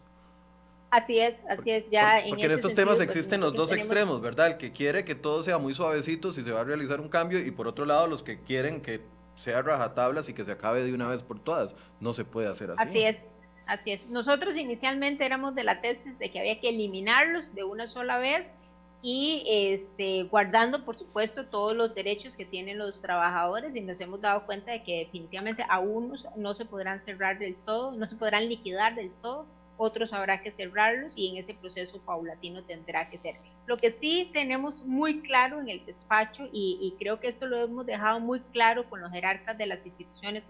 [0.92, 2.22] Así es, así es, ya.
[2.28, 4.48] Porque en, estos temas pues, existen los dos extremos, ¿verdad?
[4.48, 7.38] El que quiere que todo sea muy suavecito si se va a realizar un cambio
[7.38, 9.00] y por otro lado los que quieren que
[9.34, 11.74] sea rajatablas y que se acabe de una vez por todas.
[11.98, 12.86] No se puede hacer así.
[12.86, 13.26] Así es,
[13.64, 14.06] así es.
[14.08, 18.52] Nosotros inicialmente éramos de la tesis de que había que eliminarlos de una sola vez
[19.00, 24.20] y este, guardando, por supuesto, todos los derechos que tienen los trabajadores y nos hemos
[24.20, 28.14] dado cuenta de que definitivamente a unos no se podrán cerrar del todo, no se
[28.14, 29.46] podrán liquidar del todo
[29.82, 33.36] otros habrá que cerrarlos y en ese proceso paulatino tendrá que ser.
[33.66, 37.84] Lo que sí tenemos muy claro en el despacho, y, creo que esto lo hemos
[37.84, 40.46] dejado muy claro con los jerarcas de las instituciones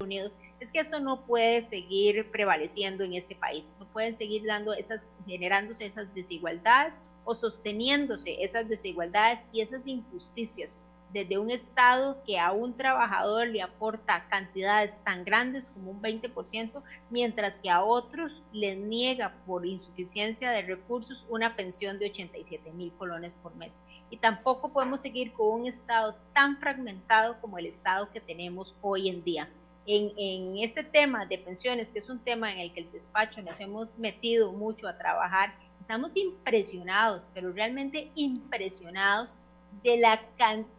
[0.00, 4.72] Unidos, es que esto no puede seguir prevaleciendo en este país, no pueden seguir dando
[4.72, 10.78] esas, generándose esas desigualdades o sosteniéndose esas desigualdades y esas injusticias
[11.12, 16.82] desde un Estado que a un trabajador le aporta cantidades tan grandes como un 20%,
[17.10, 22.92] mientras que a otros les niega por insuficiencia de recursos una pensión de 87 mil
[22.92, 23.78] colones por mes.
[24.10, 29.08] Y tampoco podemos seguir con un Estado tan fragmentado como el Estado que tenemos hoy
[29.08, 29.48] en día.
[29.86, 33.40] En, en este tema de pensiones, que es un tema en el que el despacho
[33.40, 39.38] nos hemos metido mucho a trabajar, estamos impresionados, pero realmente impresionados
[39.82, 40.20] de la,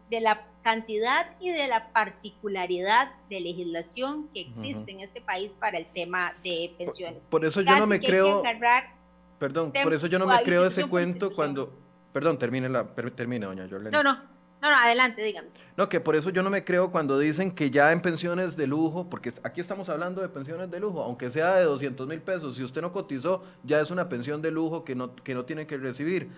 [0.10, 5.78] de la cantidad y de la particularidad de legislación que existe en este país para
[5.78, 7.26] el tema de pensiones.
[7.26, 8.44] Por, eso yo no me creo...
[9.40, 11.74] Perdón, por eso yo no me creo ese cuento cuando...
[12.12, 13.92] Perdón, termine, la, termine doña Jorlene.
[13.92, 14.14] No, no,
[14.62, 15.50] no, no, adelante, dígame.
[15.78, 18.68] No, que por eso yo no me creo cuando dicen que ya en pensiones de
[18.68, 22.58] lujo, porque aquí estamos hablando de pensiones de lujo, aunque sea de 200 mil pesos,
[22.58, 25.66] si usted no cotizó, ya es una pensión de lujo que no, que no tiene
[25.66, 26.30] que recibir.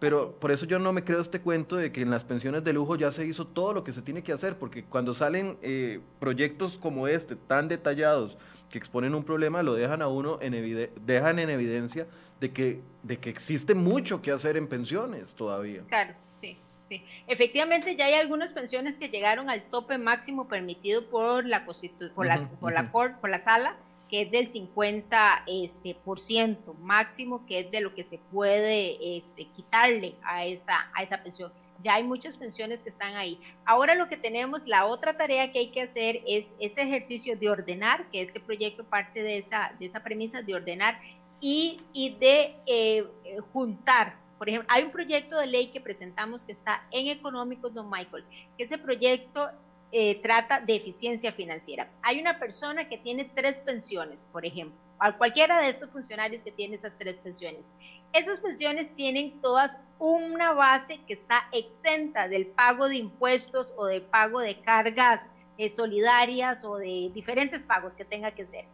[0.00, 2.72] Pero por eso yo no me creo este cuento de que en las pensiones de
[2.72, 6.00] lujo ya se hizo todo lo que se tiene que hacer, porque cuando salen eh,
[6.18, 8.38] proyectos como este, tan detallados,
[8.70, 12.06] que exponen un problema, lo dejan a uno en, dejan en evidencia
[12.40, 15.82] de que, de que existe mucho que hacer en pensiones todavía.
[15.88, 16.56] Claro, sí,
[16.88, 17.04] sí.
[17.26, 22.24] Efectivamente ya hay algunas pensiones que llegaron al tope máximo permitido por la, por,
[22.72, 23.76] la, por la sala,
[24.10, 29.18] que es del 50 este, por ciento máximo, que es de lo que se puede
[29.18, 31.52] este, quitarle a esa, a esa pensión.
[31.82, 33.40] Ya hay muchas pensiones que están ahí.
[33.64, 37.48] Ahora lo que tenemos, la otra tarea que hay que hacer es ese ejercicio de
[37.48, 41.00] ordenar, que este proyecto parte de esa, de esa premisa de ordenar
[41.40, 43.06] y, y de eh,
[43.52, 47.90] juntar por ejemplo, hay un proyecto de ley que presentamos que está en Económicos, don
[47.90, 48.24] Michael,
[48.56, 49.50] que ese proyecto
[49.92, 51.90] eh, trata de eficiencia financiera.
[52.02, 56.52] Hay una persona que tiene tres pensiones, por ejemplo, a cualquiera de estos funcionarios que
[56.52, 57.70] tiene esas tres pensiones.
[58.12, 64.02] Esas pensiones tienen todas una base que está exenta del pago de impuestos o del
[64.02, 65.28] pago de cargas
[65.58, 68.66] eh, solidarias o de diferentes pagos que tenga que hacer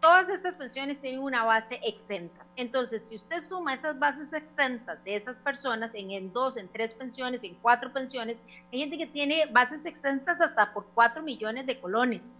[0.00, 2.44] todas estas pensiones tienen una base exenta.
[2.56, 7.44] Entonces, si usted suma esas bases exentas de esas personas en, dos, en tres pensiones,
[7.44, 8.40] en cuatro pensiones,
[8.72, 12.32] hay gente que tiene bases exentas hasta por cuatro millones de colones.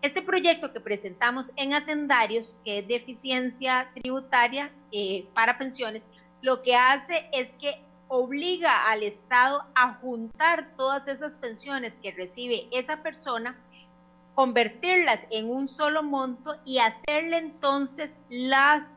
[0.00, 6.06] Este proyecto que presentamos en Hacendarios, que es de eficiencia tributaria eh, para pensiones,
[6.40, 12.68] lo que hace es que obliga al Estado a juntar todas esas pensiones que recibe
[12.70, 13.56] esa persona
[14.34, 18.96] convertirlas en un solo monto y hacerle entonces las,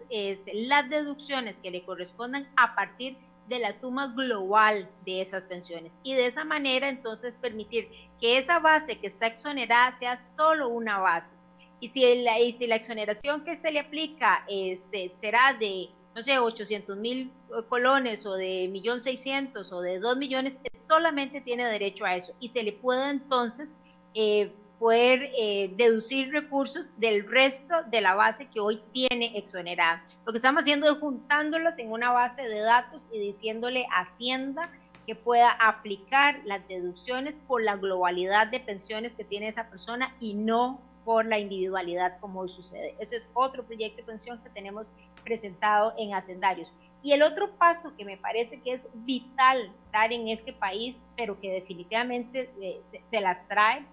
[0.53, 3.17] las deducciones que le correspondan a partir
[3.47, 8.59] de la suma global de esas pensiones y de esa manera entonces permitir que esa
[8.59, 11.33] base que está exonerada sea solo una base.
[11.79, 16.23] Y si la, y si la exoneración que se le aplica este, será de, no
[16.23, 17.31] sé, 800 mil
[17.69, 22.63] colones o de 1.600.000 o de 2 millones, solamente tiene derecho a eso y se
[22.63, 23.75] le puede entonces
[24.13, 24.51] eh,
[24.85, 30.05] poder eh, deducir recursos del resto de la base que hoy tiene exonerada.
[30.27, 34.69] Lo que estamos haciendo es juntándolas en una base de datos y diciéndole a Hacienda
[35.07, 40.35] que pueda aplicar las deducciones por la globalidad de pensiones que tiene esa persona y
[40.35, 42.95] no por la individualidad como hoy sucede.
[42.99, 44.85] Ese es otro proyecto de pensión que tenemos
[45.23, 46.75] presentado en Hacendarios.
[47.01, 51.41] Y el otro paso que me parece que es vital dar en este país, pero
[51.41, 53.83] que definitivamente eh, se las trae,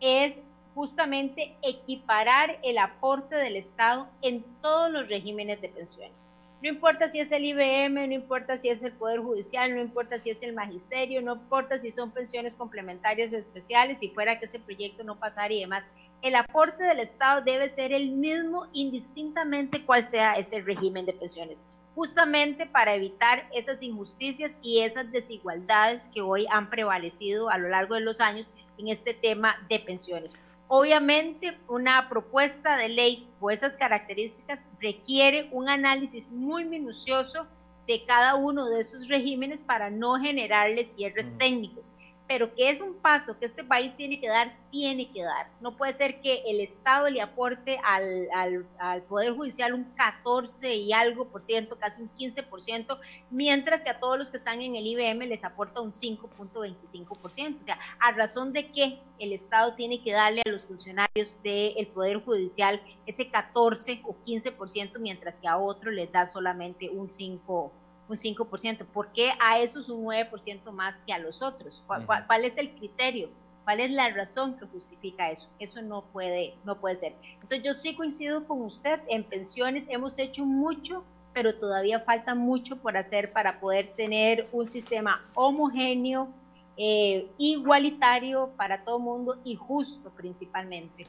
[0.00, 0.40] es
[0.74, 6.28] justamente equiparar el aporte del Estado en todos los regímenes de pensiones.
[6.62, 10.20] No importa si es el IBM, no importa si es el Poder Judicial, no importa
[10.20, 14.58] si es el Magisterio, no importa si son pensiones complementarias especiales, si fuera que ese
[14.58, 15.84] proyecto no pasara y demás.
[16.20, 21.58] El aporte del Estado debe ser el mismo indistintamente cuál sea ese régimen de pensiones,
[21.94, 27.94] justamente para evitar esas injusticias y esas desigualdades que hoy han prevalecido a lo largo
[27.94, 28.50] de los años
[28.80, 30.36] en este tema de pensiones.
[30.68, 37.46] Obviamente, una propuesta de ley con esas características requiere un análisis muy minucioso
[37.86, 41.92] de cada uno de esos regímenes para no generarles cierres técnicos
[42.30, 45.50] pero que es un paso que este país tiene que dar, tiene que dar.
[45.60, 50.76] No puede ser que el Estado le aporte al, al, al, Poder Judicial un 14
[50.76, 53.00] y algo por ciento, casi un 15 por ciento,
[53.30, 57.32] mientras que a todos los que están en el IBM les aporta un 5.25 por
[57.32, 57.62] ciento.
[57.62, 61.88] O sea, a razón de que el Estado tiene que darle a los funcionarios del
[61.88, 66.90] Poder Judicial ese 14 o 15 por ciento, mientras que a otros les da solamente
[66.90, 67.72] un 5
[68.10, 68.84] un 5%.
[68.86, 71.82] ¿Por qué a esos un 9% más que a los otros?
[71.86, 73.30] ¿Cuál, cuál, es el criterio?
[73.64, 75.48] ¿Cuál es la razón que justifica eso?
[75.58, 77.14] Eso no puede, no puede ser.
[77.34, 82.76] Entonces yo sí coincido con usted, en pensiones hemos hecho mucho, pero todavía falta mucho
[82.76, 86.28] por hacer para poder tener un sistema homogéneo,
[86.76, 91.06] eh, igualitario para todo el mundo y justo principalmente.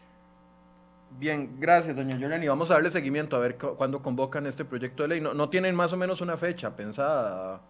[1.18, 2.48] Bien, gracias, doña Yolani.
[2.48, 5.22] Vamos a darle seguimiento a ver cuándo convocan este proyecto de ley.
[5.22, 7.62] No, no tienen más o menos una fecha pensada.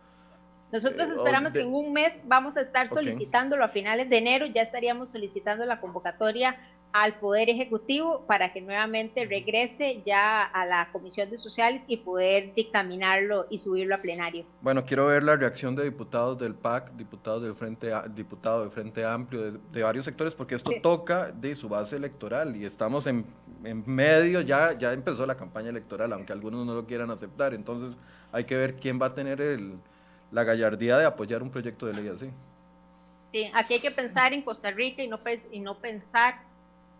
[0.72, 4.46] Nosotros eh, esperamos que en un mes vamos a estar solicitándolo a finales de enero,
[4.46, 6.58] ya estaríamos solicitando la convocatoria
[6.94, 12.54] al Poder Ejecutivo para que nuevamente regrese ya a la Comisión de Sociales y poder
[12.56, 14.46] dictaminarlo y subirlo a plenario.
[14.62, 19.06] Bueno, quiero ver la reacción de diputados del PAC, diputados del Frente, diputado del Frente
[19.06, 23.26] Amplio, de, varios sectores, porque esto toca de su base electoral y estamos en,
[23.64, 27.98] en, medio, ya, ya empezó la campaña electoral, aunque algunos no lo quieran aceptar, entonces
[28.32, 29.76] hay que ver quién va a tener el,
[30.32, 32.30] la gallardía de apoyar un proyecto de ley así.
[33.30, 35.20] Sí, aquí hay que pensar en Costa Rica y no,
[35.52, 36.51] y no pensar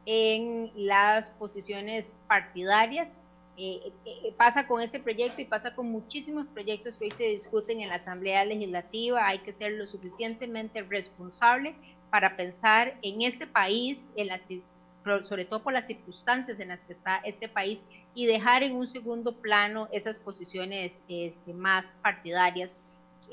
[0.06, 3.10] en las posiciones partidarias.
[3.58, 7.24] Eh, eh, eh, pasa con este proyecto y pasa con muchísimos proyectos que hoy se
[7.24, 9.28] discuten en la Asamblea Legislativa.
[9.28, 11.76] Hay que ser lo suficientemente responsable
[12.10, 14.30] para pensar en este país, en
[15.24, 17.84] sobre todo por las circunstancias en las que está este país,
[18.14, 22.80] y dejar en un segundo plano esas posiciones este, más partidarias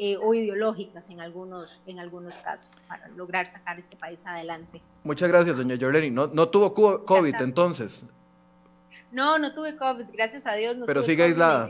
[0.00, 4.80] eh, o ideológicas en algunos, en algunos casos para lograr sacar este país adelante.
[5.02, 6.10] Muchas gracias, doña Jorleni.
[6.10, 6.72] ¿No, no tuvo
[7.04, 8.04] COVID entonces?
[9.10, 10.76] No, no tuve COVID, gracias a Dios.
[10.76, 11.68] No Pero sigue aislada.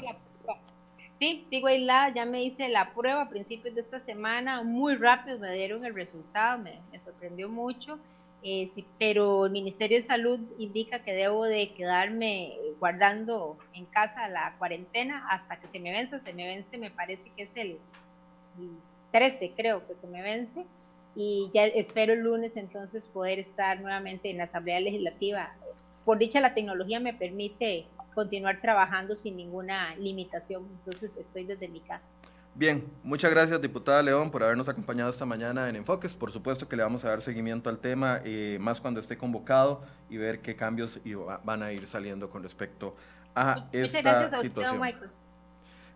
[1.19, 5.39] Sí, sigo aislada, ya me hice la prueba a principios de esta semana, muy rápido
[5.39, 7.99] me dieron el resultado, me, sorprendió mucho,
[8.43, 14.55] este, pero el Ministerio de Salud indica que debo de quedarme guardando en casa la
[14.59, 17.79] cuarentena hasta que se me vence, se me vence, me parece que es el
[19.13, 20.67] 13 creo que se me vence
[21.15, 25.53] y ya espero el lunes entonces poder estar nuevamente en la Asamblea Legislativa.
[26.05, 31.81] Por dicha la tecnología me permite continuar trabajando sin ninguna limitación, entonces estoy desde mi
[31.81, 32.09] casa.
[32.55, 36.15] Bien, muchas gracias diputada León por habernos acompañado esta mañana en Enfoques.
[36.15, 39.83] Por supuesto que le vamos a dar seguimiento al tema, eh, más cuando esté convocado
[40.11, 40.99] y ver qué cambios
[41.45, 42.97] van a ir saliendo con respecto
[43.35, 44.81] a esta gracias a situación.
[44.81, 45.11] Michael.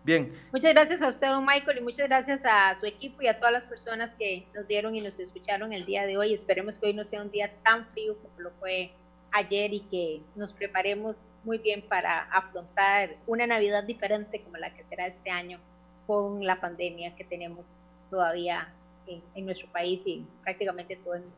[0.03, 0.33] Bien.
[0.51, 3.53] Muchas gracias a usted, don Michael, y muchas gracias a su equipo y a todas
[3.53, 6.33] las personas que nos vieron y nos escucharon el día de hoy.
[6.33, 8.91] Esperemos que hoy no sea un día tan frío como lo fue
[9.31, 14.83] ayer y que nos preparemos muy bien para afrontar una Navidad diferente como la que
[14.83, 15.59] será este año
[16.05, 17.65] con la pandemia que tenemos
[18.09, 18.73] todavía
[19.07, 21.35] en, nuestro país y prácticamente todo el mundo.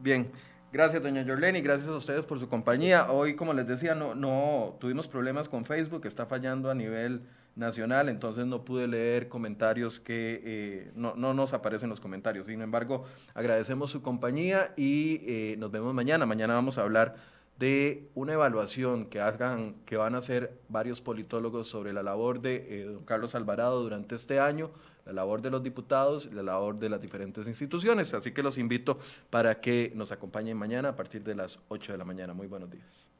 [0.00, 0.30] Bien.
[0.72, 3.10] Gracias, doña Jorleni, gracias a ustedes por su compañía.
[3.10, 7.22] Hoy, como les decía, no, no tuvimos problemas con Facebook, está fallando a nivel
[7.56, 12.46] nacional, entonces no pude leer comentarios que eh, no, no, nos aparecen los comentarios.
[12.46, 13.04] Sin embargo,
[13.34, 16.26] agradecemos su compañía y eh, nos vemos mañana.
[16.26, 17.16] Mañana vamos a hablar
[17.58, 22.66] de una evaluación que hagan, que van a hacer varios politólogos sobre la labor de
[22.68, 24.70] eh, don Carlos Alvarado durante este año,
[25.06, 28.12] la labor de los diputados la labor de las diferentes instituciones.
[28.12, 28.98] Así que los invito
[29.30, 32.34] para que nos acompañen mañana a partir de las 8 de la mañana.
[32.34, 33.15] Muy buenos días.